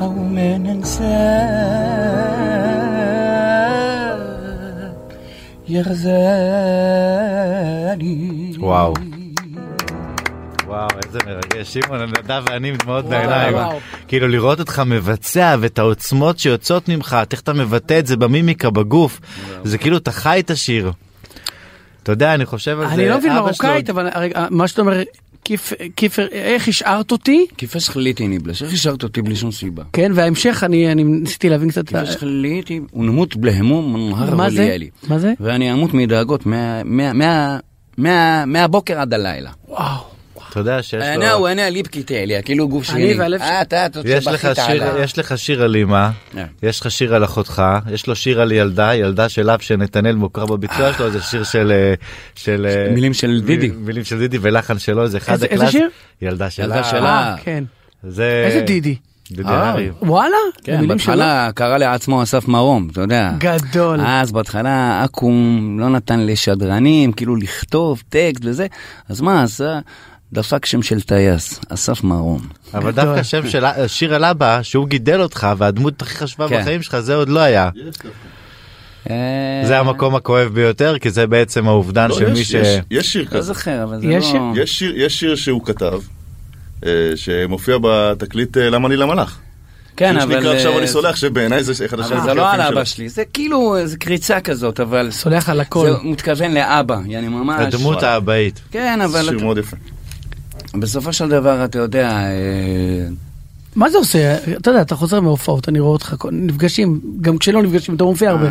أو 0.00 0.12
ما 0.12 0.58
ننساك 0.58 1.67
יחזני. 5.78 6.18
וואו. 8.58 8.94
וואו, 10.66 10.88
איזה 11.06 11.18
מרגש. 11.26 11.74
שמעון, 11.74 12.00
נדב 12.02 12.42
ואני 12.50 12.68
עם 12.68 12.76
דמעות 12.76 13.04
בעיניים. 13.04 13.56
כאילו, 14.08 14.28
לראות 14.28 14.60
אותך 14.60 14.82
מבצע 14.86 15.56
ואת 15.60 15.78
העוצמות 15.78 16.38
שיוצאות 16.38 16.88
ממך, 16.88 17.16
איך 17.32 17.40
אתה 17.40 17.52
מבטא 17.52 17.98
את 17.98 18.06
זה 18.06 18.16
במימיקה, 18.16 18.70
בגוף, 18.70 19.20
זה 19.64 19.78
כאילו, 19.78 19.96
אתה 19.96 20.12
חי 20.12 20.40
את 20.40 20.50
השיר. 20.50 20.92
אתה 22.02 22.12
יודע, 22.12 22.34
אני 22.34 22.46
חושב 22.46 22.80
על 22.80 22.88
זה. 22.88 22.94
אני 22.94 23.08
לא 23.08 23.18
מבין 23.18 23.32
מרוקאית, 23.32 23.90
אבל 23.90 24.08
מה 24.50 24.68
שאתה 24.68 24.80
אומר, 24.80 25.02
כיף- 25.48 25.72
כיפר, 25.96 26.26
איך 26.32 26.68
השארת 26.68 27.12
אותי? 27.12 27.46
כיפאש 27.56 27.88
חליתי 27.88 28.38
בלש, 28.38 28.62
איך 28.62 28.72
השארת 28.72 29.02
אותי 29.02 29.22
בלי 29.22 29.36
שום 29.36 29.52
סיבה? 29.52 29.82
כן, 29.92 30.12
וההמשך, 30.14 30.62
אני 30.66 30.92
אני 30.92 31.04
ניסיתי 31.04 31.48
להבין 31.48 31.70
קצת. 31.70 31.88
כיפאש 31.88 32.16
חליתי, 32.16 32.80
ונמות 32.94 33.36
בלי 33.36 33.50
המום 33.52 34.10
נהר 34.10 34.34
מה 34.34 34.50
זה? 34.50 34.76
מה 35.08 35.18
זה? 35.18 35.32
ואני 35.40 35.72
אמות 35.72 35.94
מדאגות 35.94 36.46
מה- 36.46 36.82
מה- 36.84 37.12
מה- 37.12 37.58
מה- 37.98 38.44
מהבוקר 38.46 39.00
עד 39.00 39.14
הלילה. 39.14 39.50
וואו. 39.68 40.17
אתה 40.50 40.60
יודע 40.60 40.82
שיש 40.82 41.02
אני 41.02 41.26
לו... 41.26 41.42
ואני 41.42 41.62
ליבקי 41.70 42.02
תעליה, 42.02 42.42
כאילו 42.42 42.68
גוף 42.68 42.90
אני 42.90 43.02
שלי. 43.08 43.20
והלב 43.20 43.40
אה, 43.40 43.62
אתה, 43.62 43.86
אתה 43.86 44.00
יש 44.04 44.26
לך, 44.26 44.40
שבכית 44.40 44.56
שיר, 44.66 44.84
עליי. 44.84 45.04
יש 45.04 45.18
לך 45.18 45.38
שיר 45.38 45.62
על 45.62 45.76
אמא, 45.76 46.08
כן. 46.32 46.46
יש 46.62 46.80
לך 46.80 46.90
שיר 46.90 47.14
על 47.14 47.24
אחותך, 47.24 47.62
יש 47.92 48.06
לו 48.06 48.16
שיר 48.16 48.40
על 48.40 48.52
ילדה, 48.52 48.94
ילדה 48.94 49.28
של 49.28 49.50
אב 49.50 49.60
שנתנאל 49.60 50.14
מוכר 50.14 50.46
בביצוע 50.46 50.92
שלו, 50.92 51.10
זה 51.10 51.20
שיר 51.22 51.44
של... 51.44 51.72
אה, 51.74 51.94
של 52.34 52.66
אה, 52.70 52.92
מילים 52.94 53.14
של 53.14 53.40
דידי. 53.46 53.70
מילים 53.80 54.04
של 54.04 54.18
דידי 54.18 54.38
ולחן 54.40 54.78
שלו, 54.78 55.08
זה 55.08 55.18
אחד 55.18 55.32
איזה- 55.32 55.46
איזה 55.46 55.64
הקלאס- 55.64 55.72
שיר? 55.72 55.88
ילדה 56.22 56.50
שלה. 56.50 56.64
ילדה 56.64 56.84
שלה. 56.84 57.28
אה, 57.32 57.34
כן. 57.44 57.64
זה... 58.02 58.42
איזה 58.46 58.60
דידי? 58.60 58.94
אה. 59.48 59.74
וואלה? 60.02 60.36
כן? 60.64 60.88
בהתחלה 60.88 61.50
קרא 61.54 61.78
לעצמו 61.78 62.22
אסף 62.22 62.48
מרום, 62.48 62.88
אתה 62.92 63.00
יודע. 63.00 63.32
גדול. 63.38 64.00
אז 64.06 64.32
בהתחלה 64.32 65.04
אקו"ם 65.04 65.76
לא 65.80 65.88
נתן 65.88 66.26
לשדרנים 66.26 67.12
כאילו 67.12 67.36
לכתוב 67.36 68.02
טקסט 68.08 68.44
וזה, 68.44 68.66
אז 69.08 69.20
מה 69.20 69.42
עשה? 69.42 69.78
דפק 70.32 70.66
שם 70.66 70.82
של 70.82 71.00
טייס, 71.00 71.60
אסף 71.68 72.04
מרום. 72.04 72.40
אבל. 72.74 72.90
דווקא 72.90 73.22
שם 73.22 73.48
של 73.50 73.64
שיר 73.86 74.14
על 74.14 74.24
אבא, 74.24 74.62
שהוא 74.62 74.88
גידל 74.88 75.20
אותך 75.20 75.46
והדמות 75.58 76.02
הכי 76.02 76.16
חשובה 76.16 76.48
כן. 76.48 76.60
בחיים 76.60 76.82
שלך, 76.82 77.00
זה 77.00 77.14
עוד 77.14 77.28
לא 77.28 77.40
היה. 77.40 77.70
אה, 79.10 79.62
זה 79.66 79.78
המקום 79.78 80.14
הכואב 80.14 80.48
ביותר, 80.54 80.98
כי 80.98 81.10
זה 81.10 81.26
בעצם 81.26 81.68
האובדן 81.68 82.08
לא, 82.08 82.14
של 82.18 82.32
מי 82.32 82.38
יש- 82.38 82.52
ש... 82.52 82.54
יש- 82.54 82.80
יש 82.90 83.12
שיר 83.12 83.22
לא 83.24 83.28
כזה. 83.30 83.40
זוכר, 83.42 83.84
אבל 83.84 84.00
זה 84.00 84.06
יש 84.06 84.24
לא... 84.24 84.30
שיר? 84.30 84.62
יש 84.62 84.78
שיר- 84.78 84.92
יש 84.96 85.20
שיר 85.20 85.34
שהוא 85.36 85.64
כתב, 85.66 85.98
אה, 86.86 86.90
שמופיע 87.16 87.76
בתקליט 87.82 88.56
אה, 88.56 88.70
למה 88.70 88.88
אני 88.88 88.96
למלאך. 88.96 89.38
כן, 89.96 90.14
שיר 90.14 90.22
אבל... 90.24 90.34
שנקרא 90.34 90.54
עכשיו 90.54 90.72
אה, 90.72 90.78
אני 90.78 90.86
סולח, 90.86 91.16
שבעיניי 91.16 91.64
זה 91.64 91.84
אחד 91.86 92.00
אבל 92.00 92.16
הכי 92.16 92.22
זה 92.28 92.34
לא 92.34 92.50
על 92.52 92.60
אבא. 92.60 92.84
שלי, 92.84 93.08
זה 93.08 93.22
כאילו, 93.32 93.76
זה 93.84 93.96
קריצה 93.96 94.40
כזאת, 94.40 94.80
אבל... 94.80 95.10
סולח 95.10 95.48
על 95.48 95.60
הכל. 95.60 95.90
זה 95.90 95.96
מתכוון 96.04 96.54
לאבא, 96.54 96.96
יעני 97.06 97.28
ממש... 97.28 97.60
הדמות 97.74 98.02
האבאית. 98.02 98.60
כן, 98.70 99.00
אבל 99.00 99.22
שיר 99.28 99.38
מאוד 99.38 99.58
יפה. 99.58 99.76
בסופו 100.74 101.12
של 101.12 101.28
דבר, 101.28 101.64
אתה 101.64 101.78
יודע, 101.78 102.10
אה, 102.10 103.08
מה 103.76 103.90
זה 103.90 103.98
עושה? 103.98 104.36
אתה 104.56 104.70
יודע, 104.70 104.82
אתה 104.82 104.96
חוזר 104.96 105.20
מהופעות, 105.20 105.68
אני 105.68 105.80
רואה 105.80 105.92
אותך, 105.92 106.14
נפגשים, 106.32 107.00
גם 107.20 107.38
כשלא 107.38 107.62
נפגשים, 107.62 107.94
אתה 107.94 108.04
מופיע 108.04 108.30
הרבה. 108.30 108.50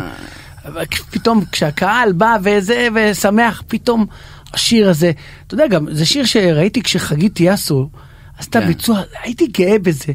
פתאום 1.10 1.44
כשהקהל 1.52 2.12
בא 2.12 2.36
וזה, 2.42 2.88
ושמח, 2.94 3.62
פתאום 3.68 4.06
השיר 4.54 4.90
הזה, 4.90 5.12
אתה 5.46 5.54
יודע, 5.54 5.66
גם, 5.66 5.86
זה 5.94 6.06
שיר 6.06 6.24
שראיתי 6.24 6.82
כשחגית 6.82 7.34
טיאסו, 7.34 7.88
עשתה 8.38 8.60
כן. 8.60 8.66
ביצוע, 8.66 9.00
הייתי 9.22 9.46
גאה 9.46 9.78
בזה. 9.78 10.12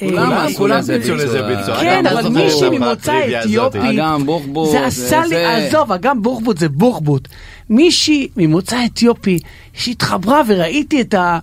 כולם 0.00 0.32
אה, 0.32 0.44
עשו 0.44 0.56
כולם 0.56 0.78
לזה 0.78 0.98
ביצעו 0.98 1.16
ביצוע. 1.16 1.42
ביצוע. 1.56 1.80
כן, 1.80 2.06
אבל 2.06 2.28
מישהי 2.28 2.70
ממוצא. 2.78 3.20
אתיופי, 3.42 3.78
אגם 3.90 4.26
בוחבוט, 4.26 4.70
זה 4.70 4.86
עשה 4.86 5.20
לי, 5.22 5.28
זה- 5.28 5.56
עזוב, 5.56 5.92
אגם 5.92 6.22
בוחבוט 6.22 6.58
זה 6.58 6.68
בוחבוט. 6.68 7.28
מישהי 7.70 8.28
ממוצא 8.36 8.76
אתיופי 8.86 9.38
שהתחברה 9.72 10.42
וראיתי 10.48 11.00
את 11.00 11.14
ה... 11.14 11.38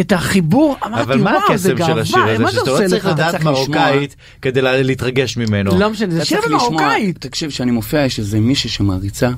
את 0.00 0.12
החיבור, 0.12 0.76
אמרתי 0.86 1.02
אבל 1.02 1.18
מה 1.20 1.30
וואו 1.30 1.58
זה 1.58 1.72
הקסם 1.72 1.86
של 1.86 1.98
השיר 1.98 2.16
גאווה, 2.16 2.32
הזה? 2.34 2.42
מה 2.44 2.50
זה 2.50 2.56
שאתה 2.58 2.70
עושה 2.70 2.84
לא 2.84 2.88
צריך 2.88 3.04
לך? 3.06 3.12
לדעת. 3.12 3.42
מרוקאית 3.42 4.16
כדי 4.42 4.62
לה- 4.62 4.82
להתרגש 4.82 5.36
ממנו. 5.36 5.78
לא 5.78 5.90
משנה, 5.90 6.14
זה 6.14 6.24
שיר 6.24 6.38
במרוקאית. 6.46 7.18
תקשיב, 7.18 7.50
כשאני 7.50 7.70
מופיע, 7.70 8.04
יש 8.04 8.18
איזה 8.18 8.40
מישהי 8.40 8.70
שמעריצה, 8.70 9.30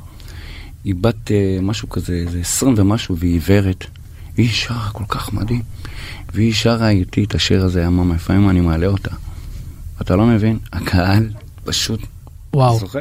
היא 0.85 0.95
בת 1.01 1.31
אה, 1.31 1.37
משהו 1.63 1.89
כזה, 1.89 2.13
איזה 2.13 2.39
עשרים 2.41 2.75
ומשהו, 2.77 3.17
והיא 3.17 3.33
עיוורת. 3.33 3.85
והיא 4.37 4.49
שרה 4.53 4.89
כל 4.93 5.05
כך 5.09 5.33
מדהים. 5.33 5.63
והיא 6.35 6.55
שרה 6.55 6.89
איתי 6.89 7.25
את 7.25 7.35
השיר 7.35 7.65
הזה, 7.65 7.87
אממה, 7.87 8.15
לפעמים 8.15 8.51
אני 8.51 8.61
מעלה 8.61 8.87
אותה. 8.87 9.11
אתה 10.01 10.17
לא 10.17 10.27
מבין? 10.27 10.59
הקהל 10.73 11.29
פשוט... 11.65 12.01
וואו. 12.55 12.79
זוכר? 12.79 13.01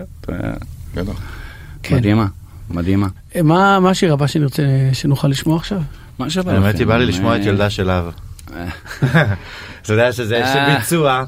כן. 1.84 1.96
מדהימה, 1.96 2.26
מדהימה. 2.70 3.08
מה 3.44 3.80
מה 3.80 3.90
השיר 3.90 4.14
הבא 4.14 4.28
שנרצה, 4.28 4.64
שנוכל 4.94 5.28
לשמוע 5.28 5.58
עכשיו? 5.58 5.80
מה 6.20 6.26
האמת 6.36 6.66
לכם? 6.76 6.78
היא 6.80 6.88
בא 6.88 6.98
לי 6.98 7.06
לשמוע 7.06 7.36
את 7.36 7.42
אה, 7.42 7.46
ילדה 7.48 7.70
של 7.70 7.90
אב. 7.90 8.12
אה. 8.54 8.68
אתה 9.82 9.94
יודע 9.94 10.12
שזה 10.12 10.44
אה. 10.46 10.78
ביצוע 10.80 11.24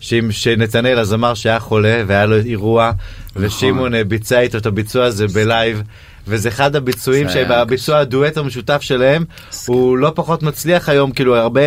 שעם- 0.00 0.32
שנתנאל 0.32 0.98
הזמר 0.98 1.34
שהיה 1.34 1.60
חולה 1.60 2.02
והיה 2.06 2.26
לו 2.26 2.36
אירוע 2.36 2.92
נכון. 3.30 3.44
ושמעון 3.44 3.94
אה, 3.94 4.04
ביצע 4.04 4.40
איתו 4.40 4.58
את 4.58 4.66
הביצוע 4.66 5.04
הזה 5.04 5.26
בלייב. 5.26 5.82
וזה 6.26 6.48
אחד 6.48 6.76
הביצועים 6.76 7.28
שבביצוע 7.28 7.98
הדואט 7.98 8.36
המשותף 8.36 8.82
שלהם 8.82 9.24
הוא 9.66 9.98
לא 9.98 10.12
פחות 10.14 10.42
מצליח 10.42 10.88
היום 10.88 11.12
כאילו 11.12 11.36
הרבה 11.36 11.60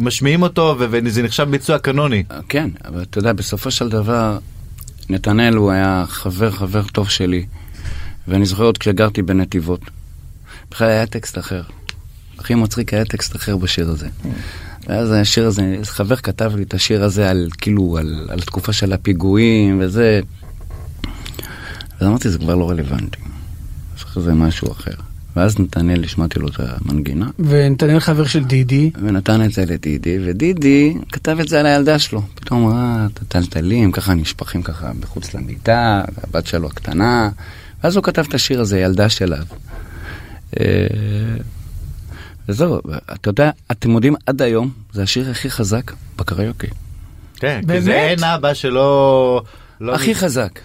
משמיעים 0.00 0.42
אותו 0.42 0.76
וזה 0.78 1.22
נחשב 1.22 1.50
ביצוע 1.50 1.78
קנוני. 1.78 2.22
כן, 2.48 2.70
אבל 2.84 3.02
אתה 3.02 3.18
יודע, 3.18 3.32
בסופו 3.32 3.70
של 3.70 3.88
דבר, 3.88 4.38
נתנאל 5.08 5.54
הוא 5.54 5.70
היה 5.70 6.04
חבר 6.08 6.50
חבר 6.50 6.82
טוב 6.82 7.08
שלי, 7.08 7.46
ואני 8.28 8.46
זוכר 8.46 8.64
עוד 8.64 8.78
כשגרתי 8.78 9.22
בנתיבות. 9.22 9.80
בכלל 10.70 10.88
היה 10.88 11.06
טקסט 11.06 11.38
אחר. 11.38 11.62
הכי 12.38 12.54
מצחיק 12.54 12.94
היה 12.94 13.04
טקסט 13.04 13.36
אחר 13.36 13.56
בשיר 13.56 13.88
הזה. 13.88 14.08
ואז 14.86 15.12
השיר 15.12 15.46
הזה, 15.46 15.76
חבר 15.82 16.16
כתב 16.16 16.52
לי 16.56 16.62
את 16.62 16.74
השיר 16.74 17.04
הזה 17.04 17.30
על, 17.30 17.48
כאילו, 17.60 17.98
על, 17.98 18.26
על 18.30 18.40
תקופה 18.40 18.72
של 18.72 18.92
הפיגועים 18.92 19.80
וזה. 19.80 20.20
אז 22.00 22.06
אמרתי, 22.06 22.28
זה 22.30 22.38
כבר 22.38 22.54
לא 22.54 22.70
רלוונטי. 22.70 23.29
צריך 24.14 24.18
איזה 24.18 24.34
משהו 24.34 24.72
אחר. 24.72 24.94
ואז 25.36 25.58
נתנאל, 25.58 26.04
השמעתי 26.04 26.38
לו 26.38 26.48
את 26.48 26.54
המנגינה, 26.58 27.26
ונתנאל 27.38 28.00
חבר 28.00 28.26
של 28.26 28.44
דידי. 28.44 28.90
ונתן 29.02 29.44
את 29.44 29.52
זה 29.52 29.64
לדידי, 29.66 30.18
ודידי 30.24 30.94
כתב 31.12 31.36
את 31.40 31.48
זה 31.48 31.60
על 31.60 31.66
הילדה 31.66 31.98
שלו. 31.98 32.22
פתאום 32.34 32.66
ראה 32.66 33.06
את 33.12 33.22
הטלטלים, 33.22 33.92
ככה 33.92 34.14
נשפכים 34.14 34.62
ככה 34.62 34.92
מחוץ 35.00 35.34
למיטה, 35.34 36.02
הבת 36.22 36.46
שלו 36.46 36.68
הקטנה, 36.68 37.30
ואז 37.84 37.96
הוא 37.96 38.04
כתב 38.04 38.24
את 38.28 38.34
השיר 38.34 38.60
הזה, 38.60 38.80
ילדה 38.80 39.08
שלו. 39.08 39.36
אה, 40.60 40.66
וזהו, 42.48 42.80
אתה 43.12 43.28
יודע, 43.28 43.50
אתם 43.70 43.90
יודעים, 43.90 44.14
עד 44.26 44.42
היום, 44.42 44.70
זה 44.92 45.02
השיר 45.02 45.30
הכי 45.30 45.50
חזק 45.50 45.92
בקריוקי. 46.16 46.66
כן, 47.36 47.60
כי? 47.72 47.80
זה 47.80 47.92
אין 47.92 48.24
אבא 48.24 48.54
שלא... 48.54 49.42
לא 49.80 49.94
הכי 49.94 50.14
חזק. 50.14 50.60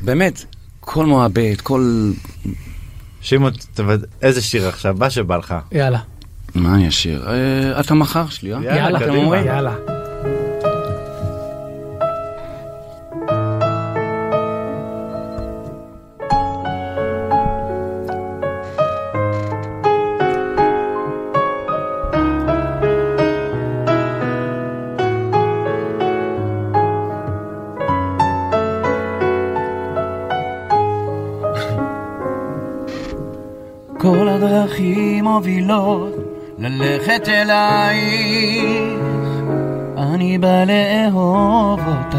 באמת, 0.00 0.44
כל 0.90 1.06
מועבד, 1.06 1.60
כל... 1.62 2.10
שמעון, 3.20 3.52
תבד- 3.74 3.98
איזה 4.22 4.42
שיר 4.42 4.68
עכשיו? 4.68 4.96
מה 4.98 5.10
שבא 5.10 5.36
לך. 5.36 5.54
יאללה. 5.72 5.98
מה 6.54 6.74
אני 6.74 6.88
אשיר? 6.88 7.28
אה, 7.30 7.80
את 7.80 7.90
המחר 7.90 8.28
שלי, 8.28 8.54
אה? 8.54 8.58
יאללה, 8.62 8.76
יאללה, 8.76 8.98
קדימה. 8.98 9.14
אתם 9.14 9.22
אומרים? 9.24 9.46
יאללה. 9.46 9.74
ללכת 37.18 37.28
אלייך. 37.28 38.98
אני 39.96 40.38
בא 40.38 40.64
לאהוב 40.64 41.80
אותך, 41.80 42.18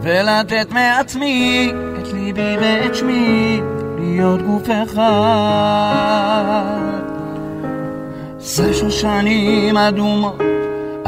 ולתת 0.00 0.70
מעצמי 0.70 1.72
את 1.98 2.12
ליבי 2.12 2.56
ואת 2.60 2.94
שמי, 2.94 3.60
להיות 3.98 4.42
גוף 4.42 4.68
אחד. 4.82 5.02
זה 8.38 8.74
שושנים 8.74 9.76
אדומות, 9.76 10.40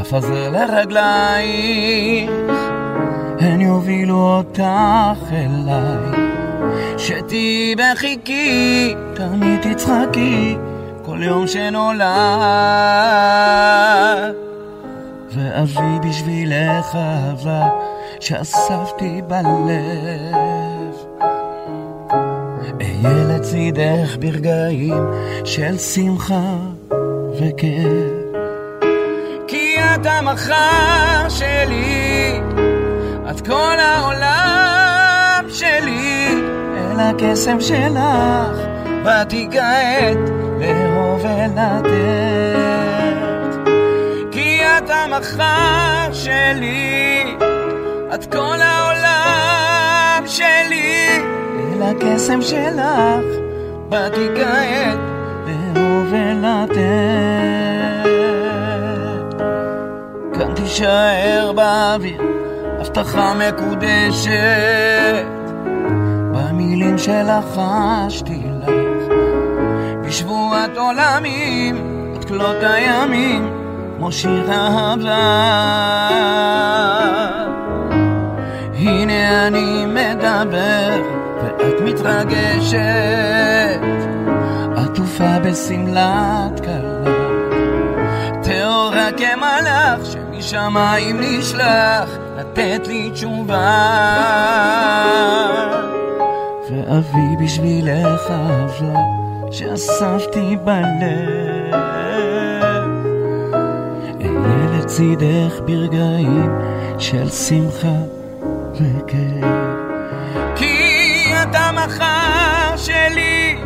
אפזר 0.00 0.50
לרגלייך, 0.50 2.30
הן 3.40 3.60
יובילו 3.60 4.36
אותך 4.36 5.32
אליי. 5.32 6.30
שתהיי 6.98 7.74
בחיקי, 7.76 8.94
תמיד 9.14 9.60
תצחקי, 9.60 10.56
כל 11.04 11.22
יום 11.22 11.46
שנולד. 11.46 12.04
ואביא 15.34 16.00
בשבילך 16.08 16.94
אהבה 16.94 17.68
שאספתי 18.20 19.22
בלב. 19.26 20.94
אהיה 22.80 23.24
לצידך 23.28 24.16
ברגעים 24.20 25.04
של 25.44 25.78
שמחה 25.78 26.56
וכיף. 27.38 28.20
כי 29.48 29.76
את 29.94 30.06
המחר 30.06 31.28
שלי, 31.28 32.40
את 33.30 33.46
כל 33.46 33.76
העולם 33.78 35.44
שלי, 35.48 36.34
אל 36.76 37.00
הקסם 37.00 37.60
שלך, 37.60 38.56
באתי 39.04 39.48
כעת 39.52 40.49
לאהוב 40.60 41.24
ולתת. 41.24 42.50
כי 44.30 44.60
את 44.62 44.90
המחר 44.90 46.12
שלי, 46.12 47.36
את 48.14 48.32
כל 48.32 48.56
העולם 48.60 50.22
שלי, 50.26 51.22
אל 51.58 51.82
הקסם 51.82 52.42
שלך, 52.42 53.24
באתי 53.88 54.28
כעת 54.36 54.98
לאהוב 55.46 56.12
ולתת. 56.12 56.80
כאן 60.34 60.54
תישאר 60.54 61.52
באוויר, 61.56 62.22
הבטחה 62.80 63.34
מקודשת, 63.34 64.30
במילים 66.32 66.98
שלחשתי 66.98 68.42
לך, 68.44 68.49
בשבועת 70.10 70.76
עולמים, 70.76 71.76
את 72.16 72.24
כלות 72.24 72.56
הימים, 72.62 73.50
כמו 73.96 74.12
שיר 74.12 74.52
אהבה. 74.52 75.16
הנה 78.74 79.46
אני 79.46 79.86
מדבר, 79.86 81.02
ואת 81.42 81.80
מתרגשת, 81.84 83.80
עטופה 84.76 85.38
בשמלת 85.44 86.60
כלה, 86.64 87.14
טהורה 88.42 89.08
כמלאך 89.16 90.00
שמשמיים 90.12 91.20
נשלח, 91.20 92.08
לתת 92.36 92.86
לי 92.86 93.10
תשובה. 93.10 93.86
ואביא 96.70 97.36
בשבילך 97.44 98.30
אהבה 98.30 99.19
שאספתי 99.50 100.56
בלב. 100.64 101.74
אהיה 104.20 104.78
לצידך 104.78 105.60
ברגעים 105.64 106.50
של 106.98 107.28
שמחה 107.28 107.98
וכיף. 108.74 109.44
כי 110.56 111.24
את 111.42 111.54
המחר 111.54 112.76
שלי, 112.76 113.58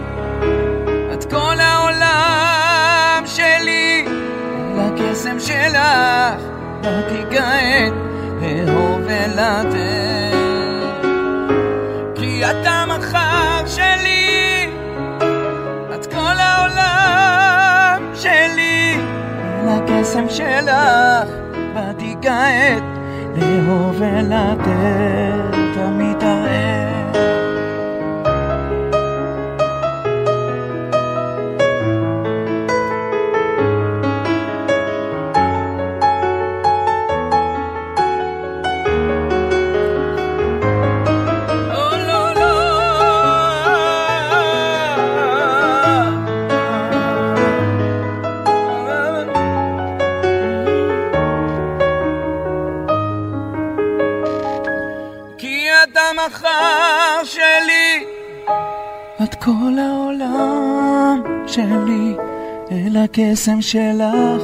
את 1.13 1.25
כל 1.31 1.61
העולם 1.61 3.23
שלי, 3.27 4.05
לקסם 4.77 5.41
שלך, 5.41 6.41
באתי 6.83 7.23
כעת 7.31 7.93
לאהוב 8.41 9.01
ולתת. 9.05 10.44
לקסם 20.05 20.29
שלך, 20.29 21.29
באתי 21.75 22.15
כעת 22.23 22.83
לאהוב 23.37 23.97
ולתת, 23.99 25.64
הקסם 63.15 63.61
שלך, 63.61 64.43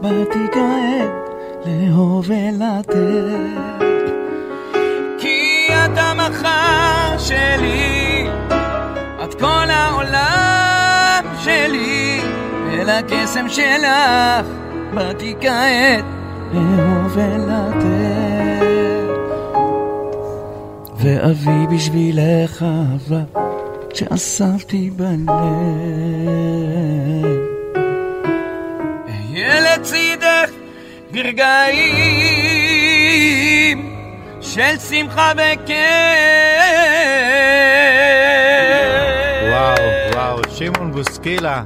באתי 0.00 0.38
כעת 0.52 1.30
לאהוב 1.66 2.24
ולתת. 2.28 2.96
כי 5.18 5.68
את 5.70 5.90
המחר 5.96 7.18
שלי, 7.18 8.26
את 9.24 9.34
כל 9.34 9.70
העולם 9.70 11.24
שלי, 11.44 12.20
אל 12.72 12.88
הקסם 12.88 13.48
שלך, 13.48 14.46
באתי 14.94 15.34
כעת 15.40 16.04
לאהוב 16.52 17.16
ולתת. 17.16 17.88
ואביא 20.96 21.68
בשבילך 21.70 22.62
אהבה 22.62 23.22
שאספתי 23.94 24.90
בלב. 24.90 25.28
ברגעים 31.22 32.98
של 34.40 34.78
שמחה 34.90 35.32
וכיף. 35.34 35.74
וואו, 39.50 39.74
וואו, 40.14 40.40
שמעון 40.54 40.92
בוסקילה. 40.92 41.62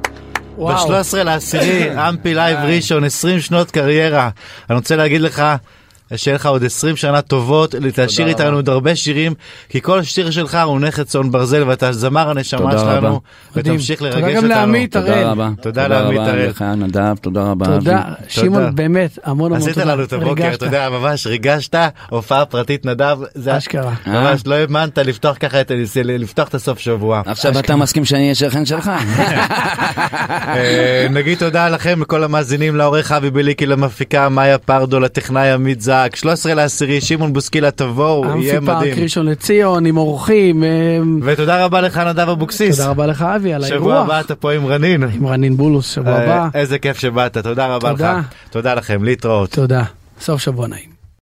וואו. 0.58 0.88
ב-13 0.88 1.22
לעשירי, 1.22 2.08
אמפי 2.08 2.34
live 2.34 2.58
ראשון, 2.58 3.04
20 3.04 3.40
שנות 3.40 3.70
קריירה. 3.70 4.30
אני 4.70 4.76
רוצה 4.76 4.96
להגיד 4.96 5.20
לך, 5.20 5.42
שיהיה 6.16 6.34
לך 6.34 6.46
עוד 6.46 6.64
20 6.64 6.96
שנה 6.96 7.20
טובות, 7.22 7.74
להשאיר 7.98 8.28
איתנו 8.28 8.56
עוד 8.56 8.68
הרבה 8.68 8.96
שירים, 8.96 9.34
כי 9.68 9.80
כל 9.80 10.02
שיר 10.02 10.30
שלך 10.30 10.58
הוא 10.64 10.80
נכד 10.80 11.02
צאן 11.02 11.30
ברזל, 11.30 11.64
ואתה 11.66 11.92
זמר 11.92 12.30
הנשמה 12.30 12.60
תודה 12.60 12.78
שלנו, 12.78 13.06
רבה. 13.08 13.18
ותמשיך 13.56 13.98
תודה 13.98 14.10
לרגש 14.10 14.28
גם 14.30 14.36
אותנו. 14.36 14.48
לעמית, 14.48 14.92
תודה 14.92 15.12
הראל. 15.14 15.26
רבה. 15.26 15.48
תודה 15.62 15.86
לעמית 15.88 16.18
רבה 16.20 16.30
הראל. 16.30 16.48
לך 16.48 16.62
נדב, 16.62 17.14
תודה 17.20 17.42
רבה. 17.42 17.66
תודה. 17.66 18.02
שמעון, 18.28 18.74
באמת, 18.74 19.18
המון 19.24 19.46
המון 19.52 19.62
עשית 19.62 19.74
תודה. 19.74 19.92
לנו 19.92 20.02
את 20.04 20.12
הבוקר. 20.12 20.50
אתה 20.54 20.66
יודע, 20.66 20.88
ממש 20.90 21.26
ריגשת, 21.26 21.74
הופעה 22.10 22.44
פרטית 22.44 22.86
נדב, 22.86 23.18
זה 23.34 23.58
אשכרה. 23.58 23.92
ממש 24.06 24.42
לא 24.46 24.54
האמנת 24.54 24.98
לפתוח 24.98 25.36
ככה, 25.40 25.60
את- 25.60 25.70
לפתוח 26.04 26.48
את 26.48 26.54
הסוף 26.54 26.78
שבוע. 26.78 27.22
עכשיו 27.26 27.58
אתה 27.58 27.76
מסכים 27.76 28.04
שאני 28.04 28.22
אהיה 28.22 28.34
שכן 28.34 28.66
שלך? 28.66 28.90
אה, 29.98 31.06
נגיד 31.10 31.38
תודה 31.38 31.68
לכם, 31.68 32.02
לכל 32.02 32.24
המאזינים, 32.24 32.76
לעורך 32.76 33.12
אבי 33.12 33.30
בליקי, 33.30 33.66
למפיקה 33.66 34.28
מאיה 34.28 34.58
פרדו, 34.58 35.00
לטכנאי 35.00 35.50
עמית 35.50 35.80
זק, 36.04 36.16
13 36.16 36.54
לעשירי, 36.54 37.00
שמעון 37.00 37.32
בוסקילה 37.32 37.70
תבואו, 37.70 38.24
יהיה 38.24 38.58
אמפי 38.58 38.66
פארק 38.66 38.78
מדהים. 38.78 39.02
ראשון 39.02 39.26
לציון 39.26 39.86
עם 39.86 39.96
אורחים. 39.96 40.64
אה, 40.64 40.68
ותודה 41.22 41.64
רבה 41.64 41.80
לך 41.80 41.98
נדב 41.98 42.28
אבוקסיס. 42.28 42.76
תודה 42.76 42.90
רבה 42.90 43.06
לך 43.06 43.22
אבי 43.22 43.54
על 43.54 43.64
שבוע 43.64 43.76
האירוח. 43.76 44.04
הבא 44.04 44.20
אתה 44.20 44.34
פה 44.34 44.52
עם 44.52 44.66
רנין. 44.66 45.02
עם 45.02 45.26
רנין 45.26 45.56
בולוס 45.56 45.90
שבוע 45.94 46.12
אה, 46.12 46.24
הבא. 46.24 46.48
איזה 46.54 46.78
כיף 46.78 46.98
שבאת, 46.98 47.38
תודה 47.38 47.66
רבה 47.66 47.92
לך. 47.92 47.98
תודה. 47.98 48.20
תודה 48.50 48.74
לכם, 48.74 49.04
להתראות. 49.04 49.50
תודה. 49.50 49.82
סוף 50.20 50.40
שבוע 50.40 50.66
נעים. 50.66 50.91